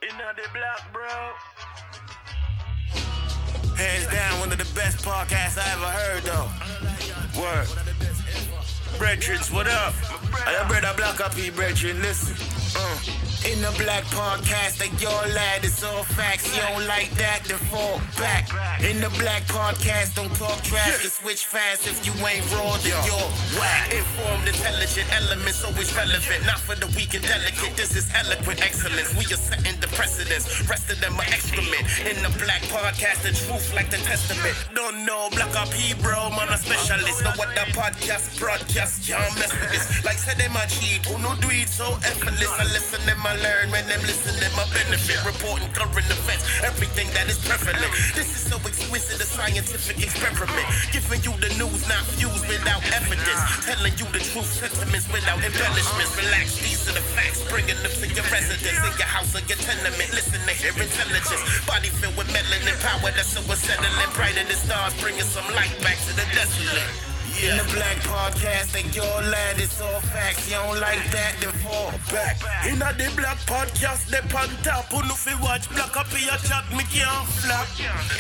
[0.03, 1.33] In the black, bro.
[3.77, 7.41] Hands down, one of the best podcasts I ever heard, though.
[7.41, 7.67] Word.
[8.99, 9.95] Brethrens, what up?
[10.45, 12.03] I am brother Black up here, brethren.
[12.03, 12.58] Listen.
[12.79, 16.47] Uh, in the black podcast, they your lad, it's all facts.
[16.55, 18.51] You don't like that, then fall back.
[18.83, 21.87] In the black podcast, don't talk trash, just switch fast.
[21.87, 23.95] If you ain't raw, then you're whack.
[23.95, 26.47] Informed, intelligent elements, always relevant.
[26.47, 29.11] Not for the weak and delicate, this is eloquent excellence.
[29.15, 31.83] We are setting the precedence, rest of them are excrement.
[32.07, 34.55] In the black podcast, the truth like the testament.
[34.75, 37.23] Don't know, black up he bro, man, a specialist.
[37.25, 40.05] Know what the podcast broadcast, can't mess with this.
[40.05, 42.51] Like said, them a cheat, who no do it so effortless.
[42.59, 45.19] I listen, them I learn, when them listen, them I benefit.
[45.25, 47.93] Reporting current events, everything that is prevalent.
[48.15, 50.67] This is so exquisite, a scientific experiment.
[50.93, 53.41] Giving you the news, not views without evidence.
[53.65, 56.13] Telling you the truth, sentiments without embellishments.
[56.19, 59.59] Relax, these are the facts, bringing them to your residence, in your house or your
[59.61, 60.11] tenement.
[60.13, 61.43] Listen to hear intelligence.
[61.65, 64.13] Body filled with melanin power that's so unsettling.
[64.15, 67.08] Brighter than stars, bringing some light back to the desolate.
[67.39, 70.51] In the black podcast, they your lad, it's all facts.
[70.51, 72.35] You don't like that, then fall back.
[72.67, 74.91] In the black podcast, they on top.
[74.91, 77.71] Who know fi watch black up in your chat, me can't flap.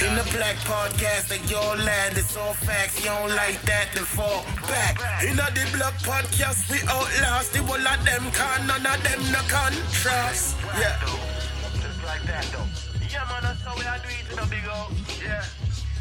[0.07, 3.03] In the black podcast, they your lad, it's all facts.
[3.03, 5.03] You don't like that, then fall back.
[5.27, 9.43] In the black podcast, we outlast the whole of them can, none of them no
[9.51, 10.55] contrast.
[10.79, 10.95] Yeah.
[11.75, 12.71] Just like that though.
[13.11, 14.95] Yeah, man, that's how we are do it in a big old.
[15.19, 15.43] Yeah.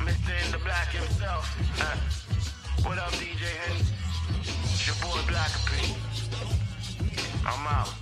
[0.06, 0.38] Mr.
[0.46, 1.50] In the Black himself.
[1.82, 2.17] Uh,
[2.88, 3.84] what up, DJ Henny?
[4.64, 5.94] It's your boy Black P.
[7.46, 7.94] I'm out.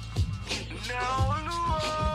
[0.87, 2.14] Now, Lua.